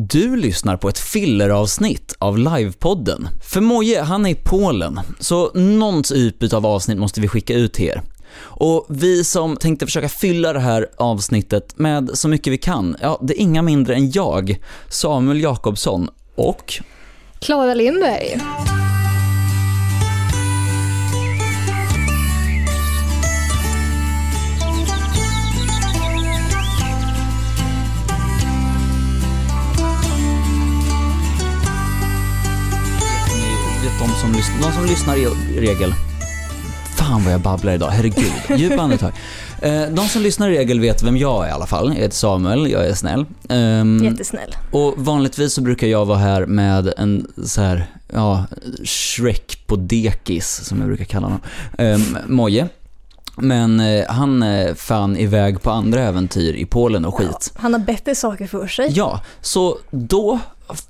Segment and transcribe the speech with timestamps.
[0.00, 3.28] Du lyssnar på ett filleravsnitt av livepodden.
[3.42, 7.72] För Moje, han är i Polen, så någon typ av avsnitt måste vi skicka ut
[7.72, 8.02] till er.
[8.40, 13.18] Och vi som tänkte försöka fylla det här avsnittet med så mycket vi kan, ja,
[13.22, 14.58] det är inga mindre än jag,
[14.88, 16.74] Samuel Jakobsson och
[17.38, 18.40] Klara Lindberg.
[34.20, 34.32] Som,
[34.62, 35.26] de som lyssnar i
[35.60, 35.94] regel
[36.96, 38.32] Fan vad jag babblar idag, herregud.
[38.56, 39.12] Djupa andetag.
[39.62, 41.88] Eh, De som lyssnar i regel vet vem jag är i alla fall.
[41.88, 43.26] Jag heter Samuel, jag är snäll.
[43.48, 44.56] Ehm, Jättesnäll.
[44.70, 48.44] Och vanligtvis så brukar jag vara här med en så här, ja,
[48.84, 51.40] Shrek på dekis, som jag brukar kalla honom,
[51.78, 52.68] um, Moje.
[53.36, 57.52] Men eh, han är fan iväg på andra äventyr i Polen och skit.
[57.56, 58.88] Han har bättre saker för sig.
[58.90, 60.38] Ja, så då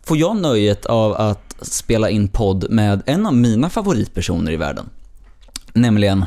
[0.04, 4.90] får jag nöjet av att spela in podd med en av mina favoritpersoner i världen.
[5.72, 6.24] Nämligen,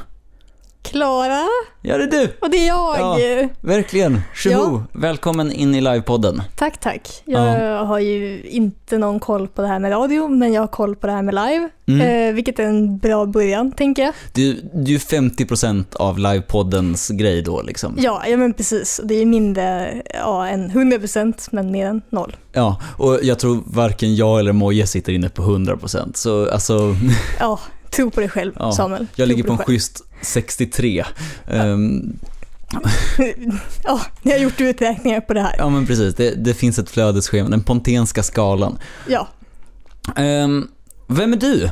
[0.81, 1.47] Klara.
[1.81, 2.37] ja det är du!
[2.41, 2.99] Och det är jag.
[2.99, 3.49] Ja.
[3.61, 4.83] Verkligen, tjoho!
[4.93, 6.41] Välkommen in i livepodden.
[6.55, 7.21] Tack, tack.
[7.25, 10.95] Jag har ju inte någon koll på det här med radio, men jag har koll
[10.95, 11.69] på det här med live.
[11.87, 12.29] Mm.
[12.29, 14.13] Eh, vilket är en bra början, tänker jag.
[14.33, 17.95] Du, du är 50% av livepoddens grej då liksom.
[17.97, 19.01] Ja, ja men precis.
[19.03, 22.35] Det är mindre ja, än 100% men mer än noll.
[22.53, 26.11] Ja, och jag tror varken jag eller Moje sitter inne på 100%.
[26.13, 26.95] Så alltså,
[27.39, 27.59] Ja,
[27.91, 29.07] tro på dig själv, Ja, Samuel.
[29.15, 31.05] jag ligger på en dig schysst 63.
[31.47, 32.19] Ehm,
[33.17, 33.59] själv.
[33.83, 35.55] Ja, ni har gjort uträkningar på det här.
[35.57, 38.77] ja men precis, det, det finns ett flödesschema, den pontenska skalan.
[39.07, 39.27] Ja.
[40.15, 40.67] Ehm,
[41.07, 41.69] vem är du?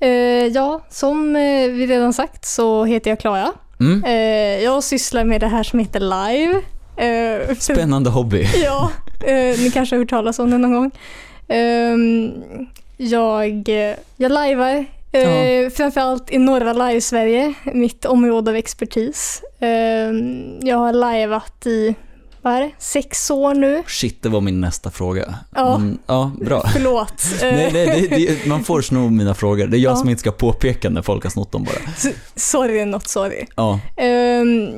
[0.00, 0.08] Eh,
[0.46, 3.52] ja, som eh, vi redan sagt så heter jag Klara.
[3.80, 4.04] Mm?
[4.04, 6.60] Eh, jag sysslar med det här som heter live.
[6.96, 8.48] Eh, Spännande hobby.
[8.64, 8.90] Ja,
[9.58, 10.90] ni kanske har hört talas om det någon gång.
[11.48, 12.30] Ehm,
[12.96, 13.68] jag,
[14.16, 15.70] jag lajvar Ja.
[15.70, 19.42] framförallt i norra live-Sverige, mitt område av expertis.
[19.60, 21.94] Ehm, jag har lajvat i,
[22.42, 23.82] vad är det, sex år nu.
[23.86, 25.34] Shit, det var min nästa fråga.
[25.54, 25.76] Ja.
[25.76, 26.62] Mm, ja bra.
[26.72, 27.14] Förlåt.
[27.42, 29.66] Eh, Nej, nej, det, det, man får sno mina frågor.
[29.66, 29.96] Det är jag Ja.
[29.96, 31.92] som inte ska påpeka när folk har snott dem bara.
[31.96, 33.46] S- sorry, not sorry.
[33.56, 34.68] Ja, Ehm,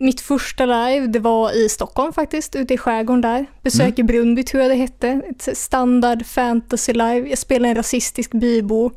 [0.00, 3.46] mitt första live, det var i Stockholm faktiskt, ute i skärgården där.
[3.62, 5.22] Besök i Brunnby tror jag det hette.
[5.30, 7.28] Ett standard fantasy live.
[7.28, 8.90] Jag spelade en rasistisk bybo.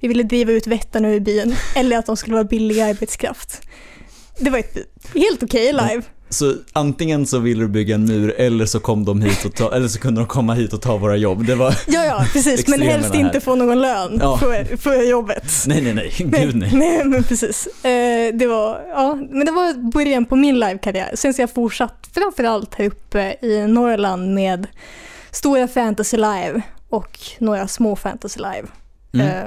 [0.00, 3.62] Vi ville driva ut vättarna ur byn, eller att de skulle vara billig arbetskraft.
[4.38, 4.76] Det var ett
[5.14, 6.02] helt okej live.
[6.28, 9.74] Så antingen så ville du bygga en mur eller så kom de hit och ta,
[9.74, 11.46] eller så kunde de komma hit och ta våra jobb.
[11.46, 12.68] Det var, Ja, ja, precis.
[12.68, 13.20] Men helst här.
[13.20, 14.38] inte få någon lön Ja.
[14.38, 15.44] för, för jobbet.
[15.66, 16.70] nej, nej, nej, gud nej.
[16.74, 17.66] nej, men precis.
[17.84, 21.10] Eh, det var, ja, men det var början på min livekarriär.
[21.14, 24.66] Sen så jag fortsatt framförallt här uppe i Norrland med
[25.30, 28.68] stora fantasy live och några små fantasy live.
[29.14, 29.26] Mm.
[29.26, 29.44] Eh,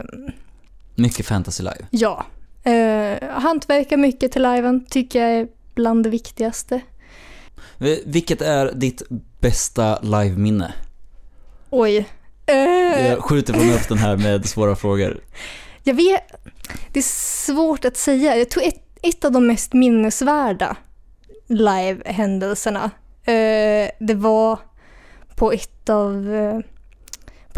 [0.96, 1.85] Mycket fantasy live.
[1.90, 2.25] ja.
[2.63, 5.47] Eh, hantverka mycket till liven tycker jag
[5.79, 6.81] bland det viktigaste.
[8.06, 9.01] Vilket är ditt
[9.40, 10.73] bästa live-minne?
[11.69, 12.09] Oj.
[12.45, 15.19] Eh, Jag skjuter från höften här med svåra frågor.
[15.84, 16.22] Jag vet,
[16.94, 17.03] det är
[17.45, 18.38] svårt att säga.
[18.38, 20.75] Jag tror ett, ett av de mest minnesvärda
[21.47, 22.91] live-händelserna,
[23.23, 24.59] eh, det var
[25.35, 26.59] på ett av eh,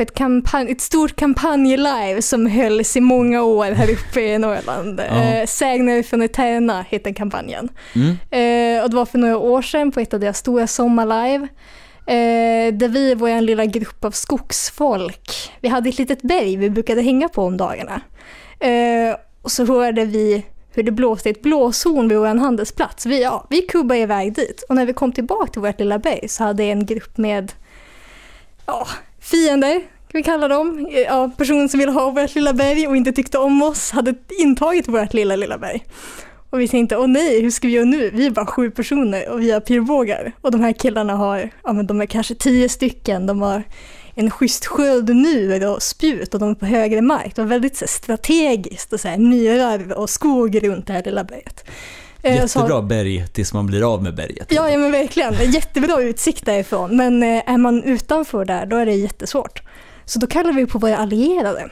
[0.02, 5.00] på ett, kampanj, ett stort kampanjlive som hölls i många år här uppe i Norrland.
[5.00, 5.24] Ja.
[5.24, 7.70] Eh, Sägner från Eterna heter kampanjen.
[7.96, 8.10] Mm?
[8.10, 11.48] Eh, och det var för några år sedan på ett av deras stora sommarlive.
[12.06, 17.02] Eh, där vi, vår lilla grupp av skogsfolk, vi hade ett litet berg vi brukade
[17.02, 18.02] hänga på om dagarna.
[18.60, 23.06] Eh, och så hörde vi hur det blåste ett blåshorn vid vår handelsplats.
[23.06, 26.28] Vi, ja, vi kubbade iväg dit och när vi kom tillbaka till vårt lilla berg
[26.28, 27.52] så hade en grupp med
[28.66, 28.88] ja,
[29.22, 32.96] fiender, kan vi kalla dem, eh, ja, personer som ville ha vårt lilla berg och
[32.96, 35.86] inte tyckte om oss, hade intagit vårt lilla, lilla berg.
[36.50, 38.10] Och vi tänkte, åh nej, hur ska vi göra nu?
[38.14, 40.32] Vi är bara sju personer och vi har pilbågar.
[40.42, 43.64] Och de här killarna har, ja men de är kanske tio stycken, de har
[44.16, 47.36] en schysst sköldmur och spjut och de är på högre mark.
[47.36, 51.24] Det var väldigt så strategiskt och så här, myrar och skog runt det här lilla
[51.24, 51.66] berget.
[52.24, 54.48] Eh, Jättebra berg tills man blir av med berget.
[54.50, 55.52] Ja, ja men verkligen.
[55.52, 56.98] Jättebra utsikt därifrån.
[56.98, 59.62] Men eh, är man utanför där, då är det jättesvårt.
[60.06, 61.70] Så då kallar vi på våra allierade.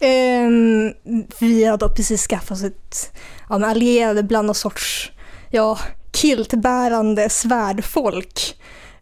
[0.00, 0.92] Ehm,
[1.38, 3.12] vi har då precis skaffat oss ett
[3.48, 5.12] ja, allierade bland någon sorts
[5.50, 5.78] ja,
[6.12, 8.56] kiltbärande svärdfolk.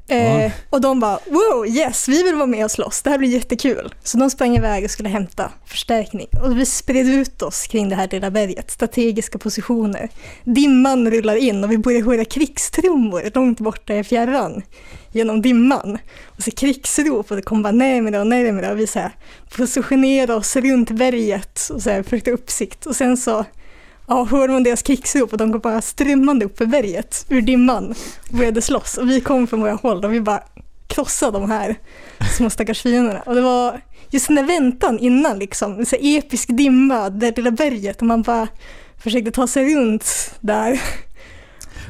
[0.09, 0.51] Eh, Ja.
[0.71, 3.95] Och de bara wow, yes, vi vill vara med och slåss, det här blir jättekul.
[4.05, 6.27] Så de sprang iväg och skulle hämta förstärkning.
[6.43, 10.09] Och vi spred ut oss kring det här lilla berget, strategiska positioner.
[10.45, 14.63] Dimman rullar in och vi börjar höra krigstrummor långt borta i fjärran
[15.13, 15.99] genom dimman.
[16.25, 19.11] Och så krigsrop och det kommer bara närmare och närmare och vi så här
[19.57, 22.87] positionerar oss runt berget och så här försökte uppsikt.
[22.87, 23.45] Och sen så
[24.09, 27.95] ja, hör man deras krigsrop och de går bara strömmande upp för berget ur dimman
[28.31, 28.97] och började slåss.
[28.97, 30.43] Och vi kom från våra håll och vi bara
[30.87, 31.77] krossade de här
[32.37, 33.21] små stackars fienderna.
[33.21, 38.01] Och det var just den där väntan innan liksom, så episk dimma, det lilla berget
[38.01, 38.49] och man bara
[39.03, 40.81] försökte ta sig runt där.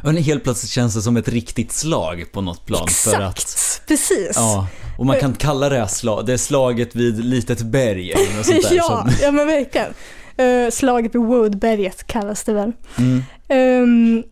[0.04, 2.88] Och helt plötsligt känns det som ett riktigt slag på något plan.
[2.88, 4.32] För att, Exakt, precis.
[4.34, 4.66] ja,
[4.98, 8.46] och man kan kalla det här slag, det är slaget vid litet berg eller något
[8.46, 8.76] sånt där.
[8.76, 9.94] ja, som, ja, men verkligen.
[10.40, 12.72] Uh, slaget vid Woodberget kallas det väl.
[12.98, 14.22] mm, Ehm,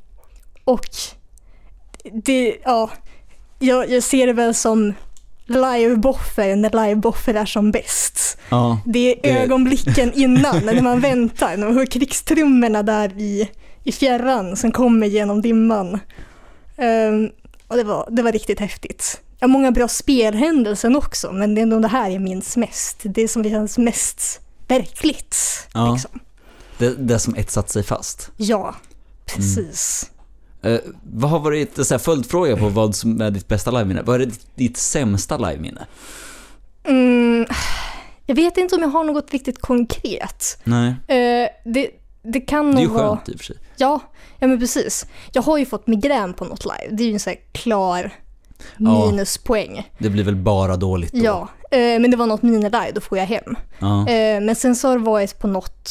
[0.65, 0.87] och
[2.13, 2.91] det, ja,
[3.59, 4.95] jag, jag ser det väl som
[5.47, 8.39] live-boffer när live-boffer är som bäst.
[8.49, 13.49] ja, Det är Det- ögonblicken innan, när man väntar, när man hör krigstrummorna där i,
[13.85, 15.99] i fjärran som kommer genom dimman.
[16.77, 17.31] Ehm,
[17.69, 19.21] och det var, det var riktigt häftigt.
[19.39, 22.97] Jag har många bra spelhändelser också, men det är nog det här jag minns mest.
[23.05, 25.37] Det som känns mest verkligt.
[25.75, 25.93] Ja.
[25.93, 26.21] Liksom.
[26.79, 28.31] det, det som etsat sig fast.
[28.37, 28.75] Ja,
[29.27, 30.11] precis.
[30.63, 30.79] Eh,
[31.13, 34.03] vad har varit, så här, följdfråga på vad som är ditt bästa liveminne?
[34.03, 35.87] Vad är ditt, ditt sämsta liveminne?
[36.85, 37.47] Mm,
[38.27, 40.59] jag vet inte om jag har något riktigt konkret.
[40.65, 41.91] Nej, Eh, det,
[42.23, 43.09] det kan det är nog ju vara...
[43.09, 43.57] skönt i och för sig.
[43.77, 44.01] Ja,
[44.39, 45.07] ja, men precis.
[45.33, 46.97] Jag har ju fått migrän på något live.
[46.97, 48.15] Det är ju en sån här klar
[48.77, 49.07] Ja.
[49.07, 49.91] minuspoäng.
[49.99, 51.25] Det blir väl bara dåligt då?
[51.25, 53.57] Ja, eh, men det var något minilive, då får jag hem.
[53.79, 54.09] Ja.
[54.09, 55.91] Eh, men sen så har det varit på något...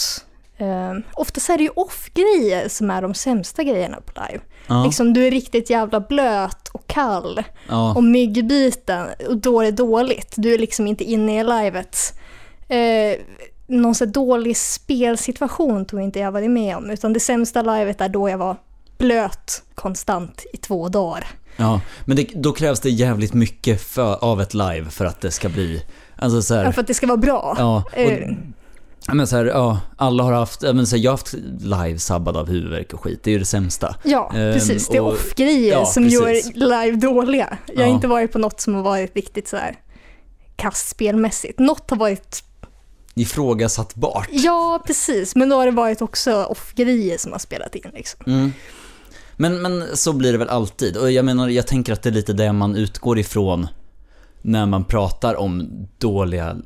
[0.57, 4.43] Eh, oftast är det ju off-grejer som är de sämsta grejerna på live.
[4.67, 4.83] Ja.
[4.83, 7.93] Liksom, du är riktigt jävla blöt och kall ja.
[7.95, 10.33] och myggbiten och då är det dåligt.
[10.35, 11.97] Du är liksom inte inne i livet.
[12.67, 13.19] Eh,
[13.67, 16.89] någon så dålig spelsituation tror jag inte jag varit med om.
[16.89, 18.55] Utan det sämsta livet är då jag var
[18.97, 21.27] blöt konstant i två dagar.
[21.57, 21.81] Ja.
[22.05, 25.49] Men det, då krävs det jävligt mycket för, av ett live för att det ska
[25.49, 25.83] bli,
[26.15, 27.55] alltså så här, Ja, för att det ska vara bra.
[27.59, 28.29] Ja, och, Eh.
[29.13, 32.37] men så här, ja, alla har haft, men så här, jag har haft live sabbad
[32.37, 33.95] av huvudvärk och skit, det är ju det sämsta.
[34.03, 34.87] Ja, Ehm, precis.
[34.89, 36.19] Det är off-grejer ja, som precis.
[36.55, 37.57] gör live dåliga.
[37.67, 37.95] Jag har Ja.
[37.95, 39.75] inte varit på något som har varit riktigt så här
[40.55, 41.59] kastspelmässigt.
[41.59, 42.43] Något har varit,
[43.15, 44.27] Ifrågasattbart.
[44.31, 48.19] ja precis, men då har det varit också off-grejer som har spelat in liksom.
[48.27, 48.53] Mm.
[49.37, 50.97] Men, men så blir det väl alltid.
[50.97, 53.67] Och jag menar, jag tänker att det är lite det man utgår ifrån
[54.41, 56.57] när man pratar om dåliga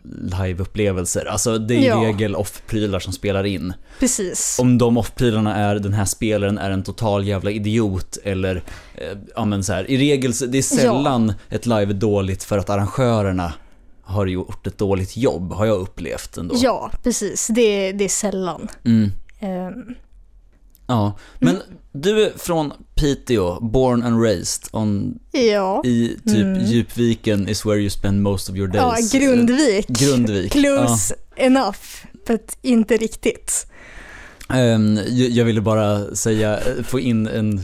[0.41, 1.25] liveupplevelser.
[1.25, 1.95] Alltså det är i Ja.
[2.03, 3.73] regel off-prylar som spelar in.
[3.99, 4.57] Precis.
[4.61, 8.55] Om de off-prylarna är den här spelaren är en total jävla idiot eller,
[8.95, 12.57] eh, ja men så här, i regel, det är sällan ett live är dåligt för
[12.57, 13.53] att arrangörerna
[14.03, 16.55] har gjort ett dåligt jobb, har jag upplevt ändå.
[16.57, 17.47] Ja, precis.
[17.47, 18.67] Det, det är sällan.
[18.85, 19.11] Mm.
[19.39, 19.95] Ehm,
[20.89, 21.57] Ja, men
[21.91, 25.81] du är från Piteå, born and raised on, ja.
[25.85, 26.65] i typ Mm.
[26.65, 29.11] Djupviken is where you spend most of your ja, days.
[29.11, 29.89] Grundvik.
[29.89, 30.55] Eh, Grundvik.
[30.55, 30.61] Ja.
[30.61, 31.79] Close enough,
[32.27, 33.65] but inte riktigt.
[34.53, 37.61] Ehm, jag- ville bara säga, eh, få in en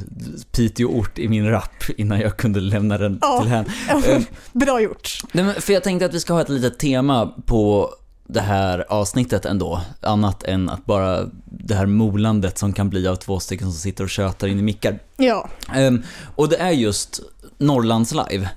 [0.52, 3.40] Piteå-ort i min rap innan jag kunde lämna den Ja.
[3.42, 3.66] till henne.
[4.08, 4.24] Ehm,
[4.54, 5.20] Bra gjort.
[5.60, 7.90] För jag tänkte att vi ska ha ett litet tema på
[8.28, 9.82] det här avsnittet ändå.
[10.02, 14.04] Annat än att bara det här molandet som kan bli av två stycken som sitter
[14.04, 15.00] och tjötar in i mickar.
[15.18, 16.04] Ja, Ehm,
[16.36, 17.20] och det är just
[17.58, 18.50] Norrlands live.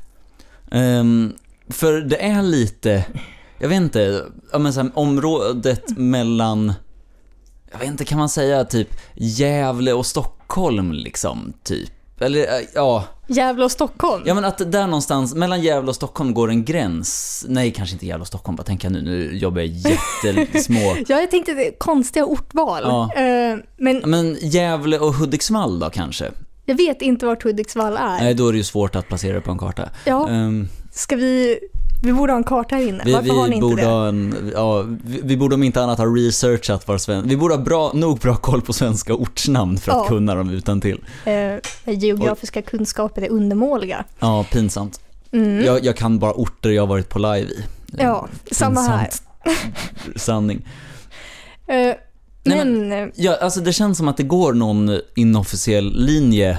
[0.70, 1.32] Ehm,
[1.68, 3.04] för det är lite,
[3.58, 6.72] jag vet inte, ja, men så här, området mellan,
[7.72, 11.90] jag vet inte, kan man säga typ Gävle och Stockholm liksom, typ?
[12.20, 14.22] Eller eh, ja, Gävle och Stockholm.
[14.26, 17.44] ja men att där någonstans, mellan Gävle och Stockholm går en gräns.
[17.48, 19.02] Nej, kanske inte Gävle och Stockholm, vad tänker jag nu?
[19.02, 20.96] Nu jobbar jag jättesmå.
[21.08, 22.82] Ja, jag tänkte det konstiga ortval.
[22.84, 23.10] Ja.
[23.16, 26.30] Ehm, men Men Gävle och Hudiksvall då kanske?
[26.64, 28.18] jag vet inte vart Hudiksvall är.
[28.20, 29.88] Nej, då är det ju svårt att placera det på en karta.
[30.04, 31.58] Ja, Ehm, ska vi...
[32.02, 33.02] Vi borde ha en karta här inne.
[33.04, 33.88] Vi, Varför har ni vi, inte borde det?
[33.88, 37.28] ha en, ja, vi, vi borde om inte annat ha researchat var sven...
[37.28, 40.04] Vi borde ha bra, nog bra koll på svenska ortsnamn för att Ja.
[40.08, 41.04] kunna dem utan till.
[41.24, 41.54] Eh,
[41.94, 44.04] geografiska kunskaper är undermåliga.
[44.18, 45.00] Ja, pinsamt.
[45.32, 45.64] Mm.
[45.64, 47.64] Jag, jag kan bara orter jag har varit på live i.
[47.98, 49.08] Ja, samma här.
[49.44, 50.20] Pinsamt.
[50.20, 50.66] Sanning.
[51.66, 51.74] Eh,
[52.44, 56.58] Nej, men, eh, Ja, alltså det känns som att det går någon inofficiell linje.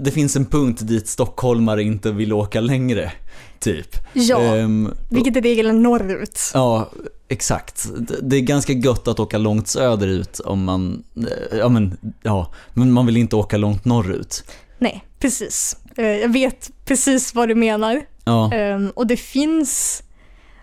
[0.00, 3.12] Det finns en punkt dit stockholmare inte vill åka längre,
[3.58, 3.88] typ.
[4.12, 5.40] ja, Ehm, vilket är
[5.82, 6.40] norrut.
[6.54, 6.90] Ja,
[7.28, 7.88] exakt.
[7.98, 12.92] Det- är ganska gött att åka långt söderut om man, eh, ja men, ja, men
[12.92, 14.44] man vill inte åka långt norrut.
[14.78, 15.76] Nej, precis.
[15.96, 18.02] Eh, jag vet precis vad du menar.
[18.24, 20.02] Ja, Ehm, och det finns,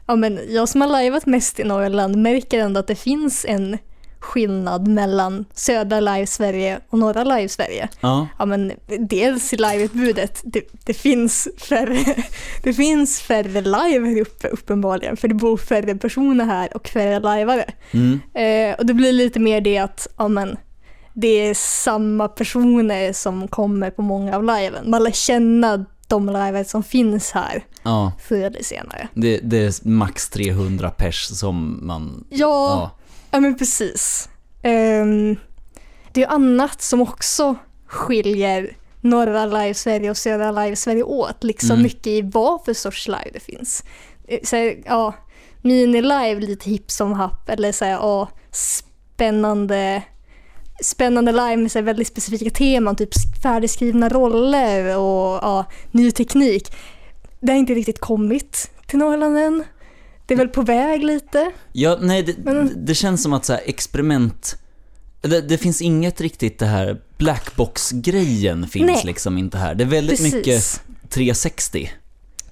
[0.07, 3.77] ja men jag som har liveat mest i Norrland märker ändå att det finns en
[4.25, 7.87] skillnad mellan södra live-Sverige och norra live-Sverige.
[8.01, 12.15] ja, Ja men dels i liveutbudet, det, det, finns färre,
[12.63, 17.19] det fins färre live här uppe uppenbarligen, för det bor färre personer här och färre
[17.19, 17.65] lajvare.
[17.91, 20.57] mm, Eh, och det blir lite mer det att, ja men,
[21.13, 24.89] det är samma personer som kommer på många av liven.
[24.89, 28.11] Man lär känna de live som finns här ja.
[28.19, 29.07] förr eller senare.
[29.13, 32.25] Det, det är max 300 pers som man...
[32.29, 32.91] Ja, Ja,
[33.35, 34.29] ja men precis.
[34.63, 35.35] Ehm,
[36.13, 37.55] det är ju annat som också
[37.87, 41.83] skiljer norra live-Sverige och södra live-Sverige åt, liksom Mm.
[41.83, 43.83] mycket i vad för sorts live det finns.
[44.27, 45.13] Eh, Så, här, ja,
[45.61, 50.01] mini-live lite hipp som happ, eller så här, ja, spännande
[50.83, 53.09] spännande live med så väldigt specifika teman, typ
[53.43, 56.73] färdigskrivna roller och ja, ny teknik.
[57.39, 59.63] Det har inte riktigt kommit till Norrland än.
[60.25, 61.51] Det är väl på väg lite.
[61.71, 64.57] ja nej, det, Men- det känns som att så här, experiment...
[65.21, 69.01] Det, det finns inget riktigt det här blackbox-grejen finns Nej.
[69.05, 69.75] liksom inte här.
[69.75, 70.33] Det är väldigt Precis.
[70.33, 71.89] mycket 360.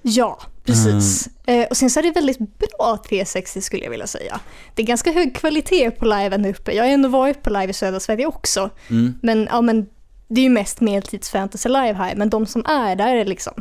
[0.02, 1.28] Ja, precis.
[1.46, 4.40] Eh, och sen så är det väldigt bra 360 skulle jag vilja säga.
[4.74, 6.72] Det är ganska hög kvalitet på liven här uppe.
[6.72, 8.70] Jag har ändå varit på live i södra Sverige också.
[8.90, 9.14] Mm.
[9.22, 9.86] Men, ja, men
[10.28, 12.14] det är ju mest medeltids-fantasy live här.
[12.16, 13.54] Men de som är där är liksom,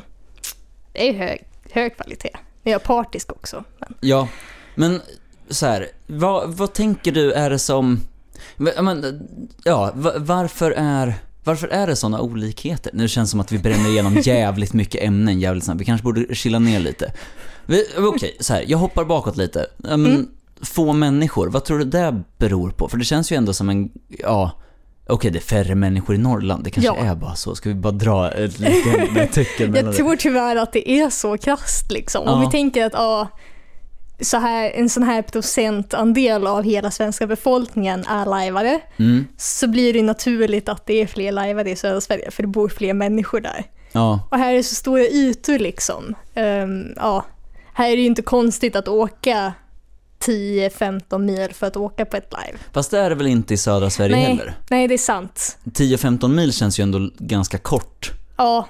[0.94, 2.38] det är hög, hög kvalitet.
[2.64, 3.64] Men jag är partisk också.
[3.80, 4.28] Men, Ja,
[4.76, 5.02] men
[5.50, 8.00] så här, vad, vad tänker du är det som...
[8.58, 9.28] Men,
[9.64, 11.16] ja, va- varför är...
[11.46, 12.92] Varför är det sådana olikheter?
[12.94, 15.82] Nu känns det som att vi bränner igenom jävligt mycket ämnen jävligt snabbt.
[15.82, 17.14] Vi kanske borde chilla ner lite.
[17.98, 19.66] Okej, så här, jag hoppar bakåt lite.
[19.78, 20.28] Men, Mm.
[20.62, 22.88] Få människor, vad tror du det beror på?
[22.90, 24.52] För det känns ju ändå som en, ja,
[25.08, 26.64] okej det är färre människor i Norrland.
[26.64, 27.12] Det kanske Ja.
[27.12, 27.56] är bara så.
[27.56, 31.92] Ska vi bara dra ett litet tecken jag tror tyvärr att det är så krasst
[31.92, 32.22] liksom.
[32.28, 32.46] Om Ja.
[32.48, 33.28] vi tänker att ja,
[34.22, 38.80] så här, en sån här procentandel av hela svenska befolkningen är lajvare.
[39.00, 42.48] Mm, så blir det naturligt att det är fler lajvare i södra Sverige, för det
[42.48, 43.64] bor fler människor där.
[43.92, 46.16] ja, Och här är så stora ytor liksom.
[46.36, 47.26] Ehm, ja,
[47.74, 49.54] här är det inte konstigt att åka
[50.28, 52.60] 10-15 mil för att åka på ett live.
[52.74, 54.26] fast det är det väl inte i södra Sverige Nej.
[54.26, 54.58] heller?
[54.70, 55.58] Nej, det är sant.
[55.64, 58.12] 10-15 mil känns ju ändå ganska kort.
[58.38, 58.68] Ja,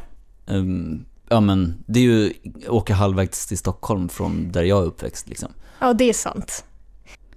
[0.48, 2.34] Ehm, ja men, det är ju
[2.68, 5.50] åka halvvägs till Stockholm från där jag är uppväxt liksom.
[5.80, 6.64] ja det är sant.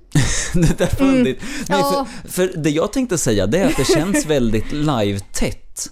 [0.55, 1.23] det där Mm.
[1.23, 1.37] Nej,
[1.69, 2.07] ja.
[2.23, 5.91] för, för det jag tänkte säga det är att det känns väldigt live-tätt.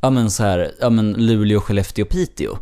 [0.00, 2.58] Ja men så här, ja men Luleå, Skellefteå, Piteå.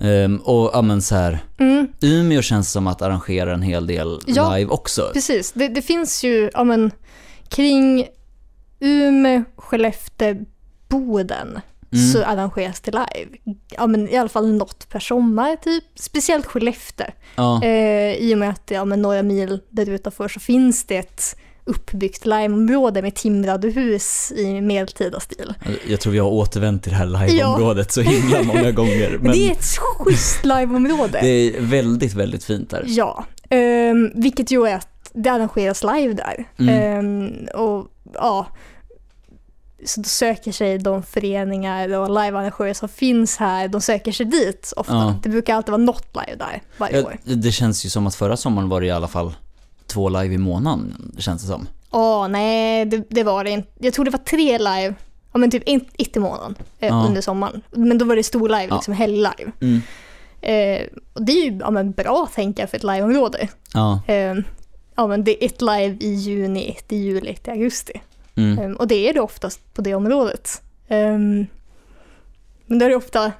[0.00, 4.18] Ehm, och ja men så här, Mm, Umeå känns som att arrangera en hel del
[4.26, 4.56] Ja.
[4.56, 5.10] live också.
[5.12, 5.52] precis.
[5.52, 6.90] Det, det finns ju, ja men,
[7.48, 8.06] kring
[8.80, 10.36] Umeå, Skellefteå,
[10.88, 11.60] Boden
[11.94, 12.04] Mm.
[12.12, 13.36] så arrangeras det live.
[13.70, 15.84] Ja men i alla fall något per sommar typ.
[15.94, 17.06] Speciellt Skellefteå.
[17.36, 20.96] Ja, Eh, I och med att ja, men några mil där utanför så finns det
[20.96, 25.54] ett uppbyggt liveområde med timrade hus i medeltida stil.
[25.88, 29.18] jag tror vi har återvänt till det här liveområdet så himla många gånger.
[29.20, 31.18] Men det är ett schysst liveområde.
[31.22, 32.84] det är väldigt, väldigt fint där.
[32.86, 36.44] Ja, ehm, vilket ju är att det arrangeras live där.
[36.58, 36.98] Mm.
[36.98, 38.46] Ehm, och ja,
[39.84, 44.72] så då söker sig de föreningar och livearrangörer som finns här, de söker sig dit
[44.76, 44.92] ofta.
[44.94, 45.14] Ja.
[45.22, 47.16] Det brukar alltid vara något live där varje Ja, år.
[47.24, 49.34] det känns ju som att förra sommaren var det i alla fall
[49.92, 51.68] två live i månaden, känns det som.
[51.90, 53.68] Åh nej, det, det var det inte.
[53.78, 54.94] Jag tror det var tre live,
[55.32, 57.04] ja men typ ett, i månaden eh, Ja.
[57.08, 57.62] under sommaren.
[57.70, 58.74] Men då var det stor live, Ja.
[58.76, 59.52] liksom helglive.
[59.60, 59.80] Mm.
[60.40, 63.48] Eh, och det är ju ja, men bra tänker jag för ett liveområde.
[63.74, 64.00] Ja.
[64.06, 64.34] Eh,
[64.94, 68.00] ja men det är ett live i juni, ett i juli, ett i augusti.
[68.34, 68.58] Mm.
[68.58, 70.62] Eh, och det är det oftast på det området.
[70.88, 71.18] Eh,
[72.66, 73.32] men då är det ofta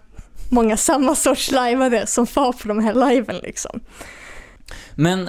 [0.50, 3.80] många samma sorts liveare som far på de här liven liksom.
[4.94, 5.28] Men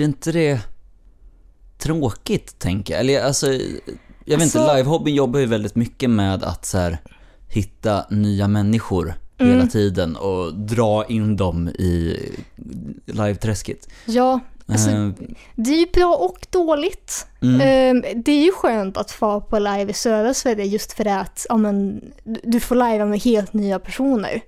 [0.00, 0.60] blir inte det
[1.78, 3.00] tråkigt, tänker jag?
[3.00, 3.46] Eller alltså,
[4.24, 6.98] jag vet inte, Alltså- livehobbyn jobbar ju väldigt mycket med att så här,
[7.48, 9.52] hitta nya människor Mm.
[9.52, 12.18] hela tiden och dra in dem i
[13.06, 13.88] live-träsket.
[14.06, 15.10] Ja, alltså, Eh,
[15.56, 17.26] det är ju bra och dåligt.
[17.42, 21.04] mm, Ehm, Det är ju skönt att få på live i södra Sverige just för
[21.04, 22.00] det att ja, men,
[22.44, 24.40] du- får live med helt nya personer.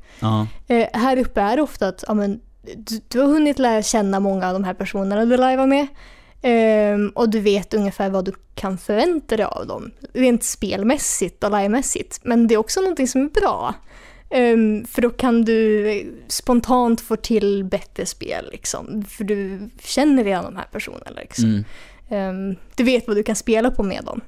[0.68, 4.20] Eh, här uppe är det ofta att ja, men, du, du har hunnit lära känna
[4.20, 5.86] många av de här personerna du livear med.
[6.42, 9.90] Ehm, och du vet ungefär vad du kan förvänta dig av dem.
[10.12, 12.20] Rent spelmässigt och livemässigt.
[12.22, 13.74] Men det är också någonting som är bra.
[14.30, 18.48] Ehm, för då kan du spontant få till bättre spel.
[18.52, 19.04] Liksom.
[19.04, 21.20] För du känner redan de här personerna.
[21.20, 21.44] Liksom.
[21.44, 21.64] mm,
[22.08, 24.20] Ehm, du vet vad du kan spela på med dem.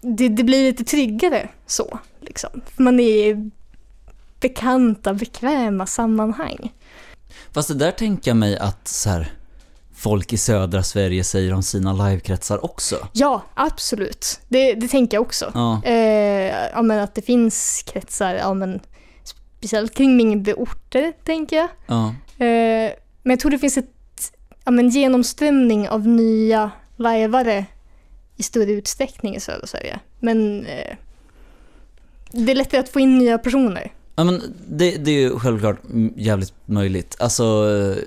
[0.00, 1.98] Det, det blir lite tryggare så.
[2.20, 2.60] Liksom.
[2.76, 3.50] Man är
[4.42, 6.72] bekanta, bekväma sammanhang.
[7.52, 9.32] Fast det där tänker jag mig att så här,
[9.94, 13.08] folk i södra Sverige säger om sina livekretsar också.
[13.12, 14.40] Ja, absolut.
[14.48, 15.50] Det, det tänker jag också.
[15.54, 15.82] Ja.
[15.84, 18.80] Eh, ja, men att det finns kretsar, ja, men,
[19.24, 21.68] speciellt kring mindre orter, tänker jag.
[21.86, 22.14] Ja.
[22.44, 24.32] Eh, men jag tror det finns ett
[24.64, 27.66] ja, men, genomströmning av nya lajvare
[28.36, 29.98] i större utsträckning i södra Sverige.
[30.20, 30.96] Men eh,
[32.30, 33.92] det är lättare att få in nya personer.
[34.16, 35.80] Ja men det, det är ju självklart
[36.16, 37.16] jävligt möjligt.
[37.18, 38.04] Alltså, eh,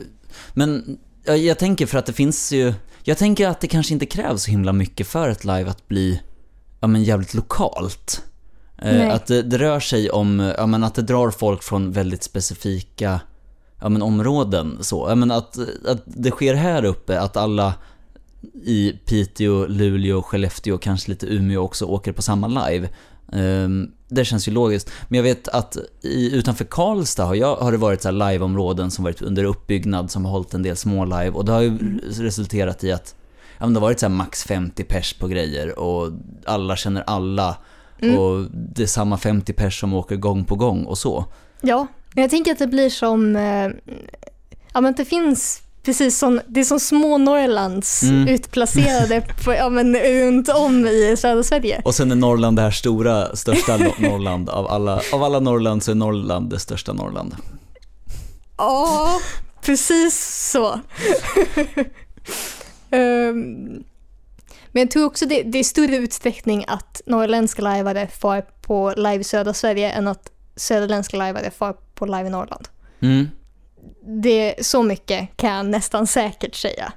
[0.53, 4.05] men jag, jag tänker för att det finns ju, jag tänker att det kanske inte
[4.05, 6.21] krävs så himla mycket för ett live att bli,
[6.79, 8.23] ja men jävligt lokalt.
[8.77, 9.13] Eh.
[9.13, 13.19] Att det, det rör sig om, ja men att det drar folk från väldigt specifika,
[13.81, 15.05] ja men områden så.
[15.09, 15.57] Ja men att,
[15.87, 17.73] att det sker här uppe, att alla
[18.53, 22.89] i Piteå, Luleå, Skellefteå, kanske lite Umeå också åker på samma live.
[23.31, 24.91] Ehm, Det känns ju logiskt.
[25.07, 28.91] Men jag vet att i, utanför Karlstad har, jag, har det varit så här liveområden
[28.91, 31.99] som varit under uppbyggnad som har hållit en del små live och det har ju
[32.19, 33.15] resulterat i att
[33.59, 36.11] ja, det har varit så max 50 pers på grejer och
[36.45, 37.57] alla känner alla
[37.99, 38.19] Mm.
[38.19, 41.25] och det är samma 50 pers som åker gång på gång och så.
[41.61, 43.69] Ja, men jag tänker att det blir som, eh,
[44.73, 48.27] ja men det finns precis som, det är som små Norrlands Mm.
[48.27, 51.81] utplacerade på, ja, men runt om i södra Sverige.
[51.85, 54.49] Och sen är Norrland det här stora, största Nor- Norrland.
[54.49, 57.35] Av alla, av alla Norrland så är Norrland det största Norrland.
[58.57, 59.19] Ja,
[59.61, 60.79] precis så.
[62.91, 63.83] Ehm,
[64.71, 69.19] men jag tror också det, det är större utsträckning att norrländska lajvare far på live
[69.19, 72.67] i södra Sverige än att söderländska lajvare far på live i Norrland.
[72.99, 73.29] Mm.
[74.21, 76.93] Det, så mycket kan jag nästan säkert säga.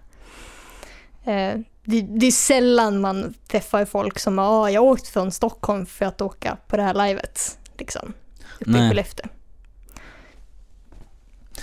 [1.25, 5.33] Eh, det, det är sällan man träffar folk som har ah, jag har åkt från
[5.33, 7.59] Stockholm för att åka på det här livet.
[7.79, 8.13] Liksom,
[8.61, 9.27] uppe i Skellefteå.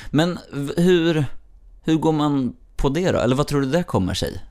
[0.10, 0.40] Men
[0.78, 1.26] hur,
[1.84, 3.20] hur går man på det då?
[3.20, 4.42] Eller vad tror du det kommer sig?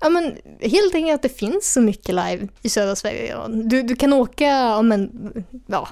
[0.00, 3.36] Ja, men helt enkelt att det finns så mycket live i södra Sverige.
[3.48, 5.32] Du, du kan åka ja, men,
[5.66, 5.88] ja,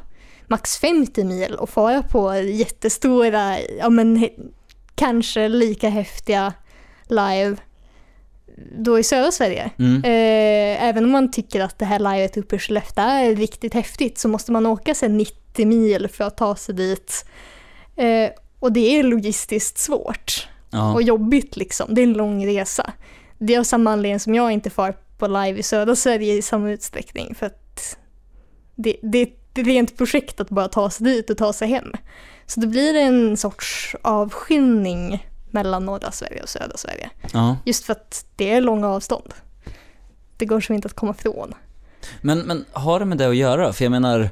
[0.52, 4.28] max 50 mil och fara på jättestora, ja, men,
[4.94, 6.53] kanske lika häftiga
[7.09, 7.57] live
[8.79, 9.70] då i södra Sverige.
[9.79, 10.05] Mm.
[10.05, 14.18] Eh, även om man tycker att det här livet uppe i Skellefteå är riktigt häftigt
[14.18, 17.24] så måste man åka sig 90 mil för att ta sig dit.
[17.96, 20.92] Eh, och det är logistiskt svårt Ja.
[20.94, 21.94] och jobbigt liksom.
[21.94, 22.92] Det är en lång resa.
[23.38, 26.42] Det är av samma anledning som jag inte far på live i södra Sverige i
[26.42, 27.35] samma utsträckning.
[27.35, 27.96] För att
[28.77, 31.93] det, det rent projekt att bara ta sig dit och ta sig hem.
[32.47, 37.11] Så det blir en sorts avskiljning mellan norra Sverige och södra Sverige.
[37.33, 37.57] ja.
[37.65, 39.35] Just för att det är långa avstånd.
[40.37, 41.55] Det går som inte att komma ifrån.
[42.21, 43.73] Men, men har det med det att göra?
[43.73, 44.31] För jag menar,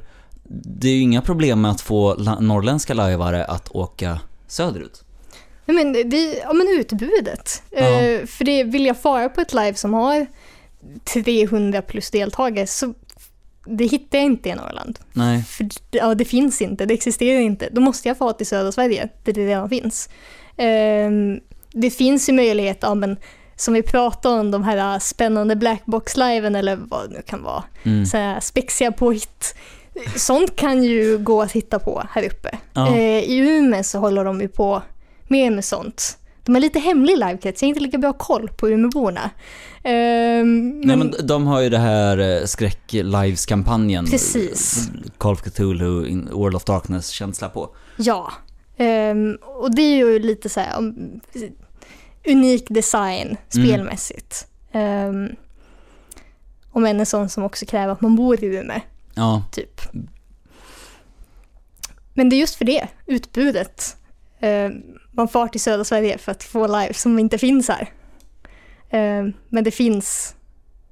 [0.78, 5.04] det är ju inga problem med att få norrländska lajvare att åka söderut.
[5.64, 7.62] Nej, men det, ja, men utbudet.
[7.70, 7.78] Ja.
[7.78, 10.26] Eh, för det, vill jag fara på ett live som har
[11.04, 12.94] 300 plus deltagare så
[13.66, 14.98] det hittar jag inte i Norrland.
[15.12, 15.42] Nej.
[15.42, 17.68] För det- ja, det finns inte, det existerar inte.
[17.72, 20.08] Då måste jag fara till södra Sverige, där det redan finns.
[20.56, 21.40] Ehm,
[21.72, 23.16] det finns ju möjlighet, ja, men,
[23.56, 27.64] som vi pratade om, de här spännande blackbox-liven eller vad det nu kan vara.
[27.82, 28.06] Mm.
[28.06, 29.54] Så här spexiga påhitt.
[30.16, 32.58] Sånt kan ju gå att hitta på här uppe.
[32.72, 32.88] Ja.
[32.96, 34.82] Eh, I Umeå så håller de ju på
[35.28, 36.18] mer med sånt.
[36.50, 39.30] De har lite hemlig livekrets, jag har inte lika bra koll på Umeåborna.
[39.82, 44.06] Ehm, Nej men de har ju det här eh, skräck-lives-kampanjen.
[44.06, 44.88] Precis.
[45.18, 47.74] Call of Cthulhu, World of Darkness-känsla på.
[47.96, 48.32] Ja,
[48.76, 51.20] Ehm, och det är ju lite så här um,
[52.26, 54.46] unik design spelmässigt.
[54.72, 55.28] Um,
[56.70, 58.80] om än en sån som också kräver att man bor i Umeå,
[59.14, 59.44] Ja.
[59.52, 59.80] typ.
[62.14, 63.96] Men det är just för det, utbudet.
[64.40, 64.82] Ehm,
[65.20, 67.92] man far till södra Sverige för att få live som inte finns här.
[68.90, 70.34] Eh, men det finns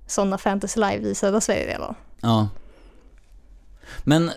[0.06, 1.94] sådana fantasy live i södra Sverige redan.
[2.20, 2.48] Ja.
[4.04, 4.30] Men,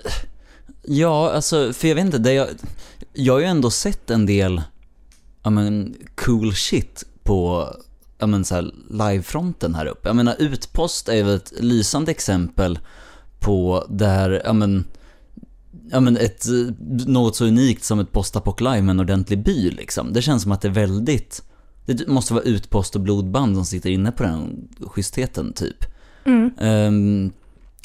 [0.81, 2.47] ja, alltså, för jag vet inte, det jag,
[3.13, 4.61] jag har ju ändå sett en del,
[5.43, 7.67] ja men, cool shit på,
[8.17, 10.09] ja men så här, livefronten här uppe.
[10.09, 12.79] Jag menar, Utpost är ju ett lysande exempel
[13.39, 14.85] på där, ja men,
[15.91, 16.73] ja men ett, eh,
[17.07, 20.13] något så unikt som ett postapock live med en ordentlig by liksom.
[20.13, 21.43] Det känns som att det är väldigt,
[21.85, 25.85] det måste vara Utpost och Blodband som sitter inne på den schystheten typ.
[26.25, 26.51] Mm.
[26.59, 27.31] Ehm,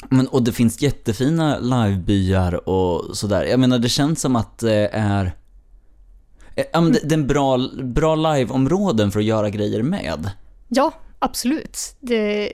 [0.09, 3.43] men, och det finns jättefina livebyar och sådär.
[3.43, 5.25] Jag menar, det känns som att det är...
[6.55, 10.31] eh, Ja, men det, det är en bra, bra liveområden för att göra grejer med.
[10.67, 11.95] Ja, absolut.
[11.99, 12.51] Det,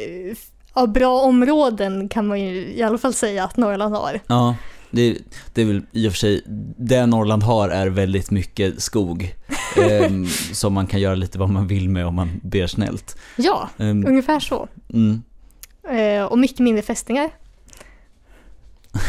[0.75, 4.19] ja, bra områden kan man ju i alla fall säga att Norrland har.
[4.27, 4.55] Ja,
[4.93, 5.17] det,
[5.53, 6.41] det är väl i och för sig,
[6.77, 9.35] det Norrland har är väldigt mycket skog.
[9.89, 13.17] ehm, som man kan göra lite vad man vill med om man ber snällt.
[13.35, 14.67] Ja, Ehm, ungefär så.
[14.93, 15.23] mm.
[15.89, 17.29] Eh, och mycket mindre fästingar.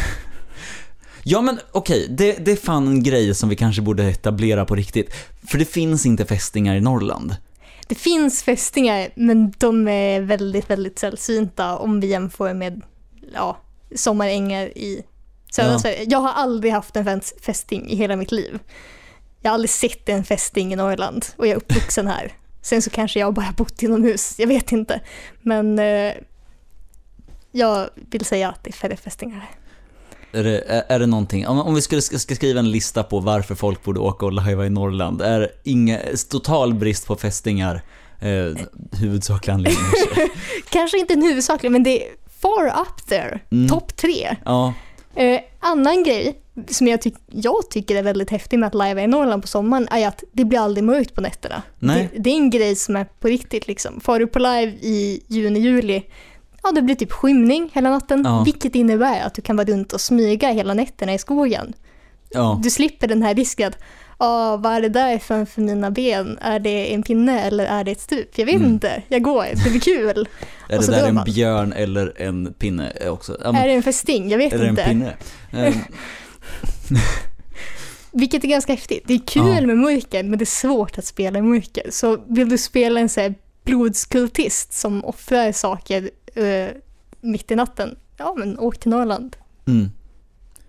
[1.27, 4.75] Ja men okej, det, det är fan en grej som vi kanske borde etablera på
[4.75, 5.15] riktigt.
[5.47, 7.37] För det finns inte fästingar i Norrland.
[7.87, 12.83] Det finns fästingar, men de är väldigt, väldigt sällsynta om vi jämför med
[13.35, 13.59] ja,
[13.95, 15.03] sommarängar i
[15.55, 15.79] södra Ja.
[15.79, 16.05] Sverige.
[16.09, 18.59] Jag har aldrig haft en fäst- fästing i hela mitt liv.
[19.41, 22.33] Jag har aldrig sett en fästing i Norrland och jag är uppvuxen här.
[22.63, 25.01] Sen så kanske jag bara bott inomhus, jag vet inte.
[25.43, 26.13] Men eh,
[27.53, 29.51] jag vill säga att det är färre fästingar här.
[30.41, 33.21] Är det, är, är det någonting, om, om vi skulle ska skriva en lista på
[33.21, 37.83] varför folk borde åka och lajva i Norrland, är inga, total brist på fästingar
[38.21, 38.57] eh,
[39.01, 40.29] huvudsaklig anledning kanske?
[40.71, 43.41] Kanske inte en huvudsaklig, men det är far up there.
[43.51, 43.69] Mm.
[43.69, 44.37] Topp tre.
[44.45, 44.75] Ja,
[45.17, 49.07] Eh, annan grej som jag, tyck- jag tycker är väldigt häftig med att live i
[49.07, 51.63] Norrland på sommaren är att det blir aldrig mörkt på nätterna.
[51.79, 54.01] Det, det är en grej som är på riktigt liksom.
[54.01, 56.03] Far du på live i juni, juli,
[56.63, 58.43] ja det blir typ skymning hela natten, Ja.
[58.45, 61.73] vilket innebär att du kan vara runt och smyga hela nätterna i skogen.
[62.31, 62.61] ja.
[62.63, 63.79] Du slipper den här risken att
[64.25, 66.39] ah, vad är det där framför mina ben?
[66.41, 68.39] Är det en pinne eller är det ett stup?
[68.39, 68.69] Jag vet Mm.
[68.69, 70.29] inte, jag går, det blir kul.
[70.69, 71.25] Är det där en man.
[71.25, 73.37] björn eller en pinne också?
[73.45, 74.29] Ja, men, Är det en fästing?
[74.31, 74.85] Jag vet är det en inte.
[74.85, 75.17] pinne?
[75.53, 75.77] Eh,
[78.13, 79.03] Vilket är ganska häftigt.
[79.07, 79.67] Det är kul Ja.
[79.67, 81.87] med mörker, men det är svårt att spela i mörker.
[81.91, 83.35] Så vill du spela en så här
[83.65, 86.69] blodskultist som offrar saker eh,
[87.21, 89.37] mitt i natten, ja men åk till Norrland.
[89.67, 89.91] mm.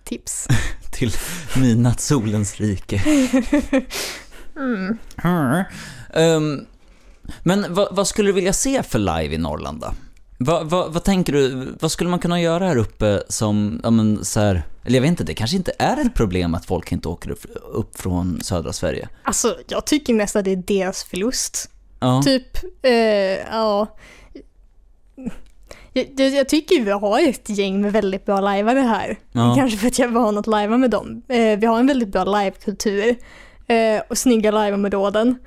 [0.06, 0.48] Tips.
[0.90, 1.12] Till
[1.56, 3.02] midnattssolens rike.
[4.58, 4.98] Mm.
[6.14, 6.66] Ehm,
[7.42, 9.94] men vad, vad skulle du vilja se för live i Norrland då?
[10.38, 14.24] Vad, vad, vad tänker du, vad skulle man kunna göra här uppe som, ja men
[14.24, 17.08] så här, eller jag vet inte, det kanske inte är ett problem att folk inte
[17.08, 19.08] åker upp, upp från södra Sverige?
[19.22, 21.70] Alltså, jag tycker nästan det är deras förlust.
[22.00, 22.92] Ja, Typ, eh,
[23.50, 23.96] ja.
[25.96, 29.18] Jag, jag, jag tycker vi har ett gäng med väldigt bra lajvare här.
[29.32, 29.54] ja.
[29.56, 31.22] Kanske för att jag är van att lajva med dem.
[31.28, 33.16] Eh, vi har en väldigt bra livekultur
[33.66, 35.38] eh, och snygga liveområden.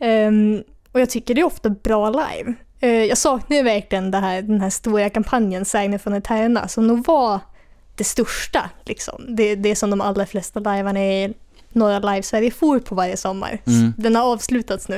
[0.00, 0.62] Ehm,
[0.92, 2.54] och jag tycker det är ofta bra live.
[2.80, 6.86] Eh, jag saknar ju verkligen det här, den här stora kampanjen Sägner från Eterna som
[6.86, 7.40] nog var
[7.96, 8.70] det största.
[8.84, 9.36] Liksom.
[9.36, 11.34] Det, det som de allra flesta livearna i
[11.72, 13.58] norra live-Sverige for på varje sommar.
[13.66, 13.92] Mm.
[13.96, 14.96] Den har avslutats nu.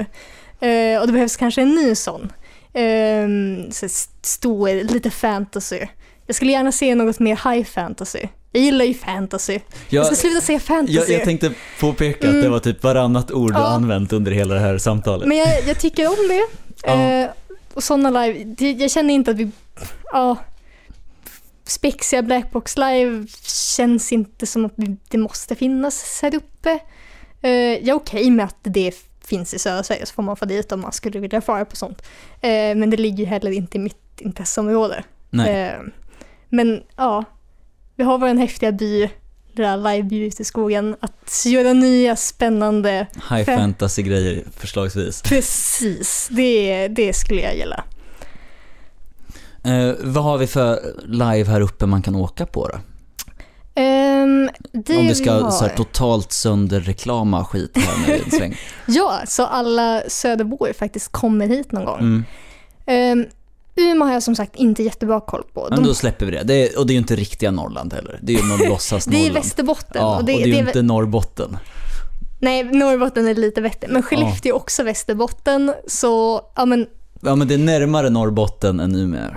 [0.68, 2.32] Eh, och det behövs kanske en ny sån.
[2.76, 3.88] Um, så
[4.22, 5.80] stor, lite fantasy.
[6.26, 8.20] Jag skulle gärna se något mer high fantasy.
[8.52, 9.52] Jag gillar ju fantasy.
[9.52, 10.98] Jag Jag, ska sluta säga fantasy.
[10.98, 12.52] jag, jag tänkte påpeka att det Mm.
[12.52, 13.66] var typ varannat ord du Ja.
[13.66, 15.28] använt under hela det här samtalet.
[15.28, 16.46] Men jag, jag tycker om det.
[16.82, 17.10] Ja.
[17.10, 17.30] Eh,
[17.74, 19.50] och sådana live, det, jag känner inte att vi,
[20.12, 20.36] ja,
[21.64, 23.26] spexiga Blackbox live
[23.76, 26.78] känns inte som att vi, det måste finnas här uppe.
[27.42, 28.92] Eh, jag är okej med att det
[29.26, 31.76] finns i södra Sverige så får man få dit om man skulle vilja fara på
[31.76, 32.02] sånt.
[32.40, 35.04] Eh, men det ligger ju heller inte i mitt intresseområde.
[35.32, 35.80] Eh,
[36.48, 37.24] men ja,
[37.96, 39.10] vi har vår häftiga by,
[39.52, 40.96] det där liveby ute i skogen.
[41.00, 45.22] Att göra nya spännande High fantasy-grejer förslagsvis.
[45.22, 47.84] Precis, det, det skulle jag gilla.
[49.64, 52.78] Eh, vad har vi för live här uppe man kan åka på då?
[53.78, 55.50] Um, det Om vi ska har.
[55.50, 58.56] så här, totalt sönderreklama skit här nu en sväng.
[58.86, 61.98] Ja, så alla söderbor faktiskt kommer hit någon gång.
[61.98, 62.24] Mm.
[62.86, 63.26] Ehm,
[63.76, 65.66] Umeå har jag som sagt inte jättebra koll på.
[65.70, 66.42] Men då släpper vi det.
[66.42, 68.18] det är, och det är ju inte riktiga Norrland heller.
[68.22, 69.34] Det är ju någon låtsas det är Norrland.
[69.34, 70.02] Västerbotten.
[70.02, 71.58] Ja, och det, och det är ju inte Norrbotten.
[72.40, 73.88] Nej, Norrbotten är lite bättre.
[73.88, 75.74] Men Skellefteå är också Västerbotten.
[75.86, 76.86] Så, ja men,
[77.20, 79.30] Ja men det är närmare Norrbotten än Umeå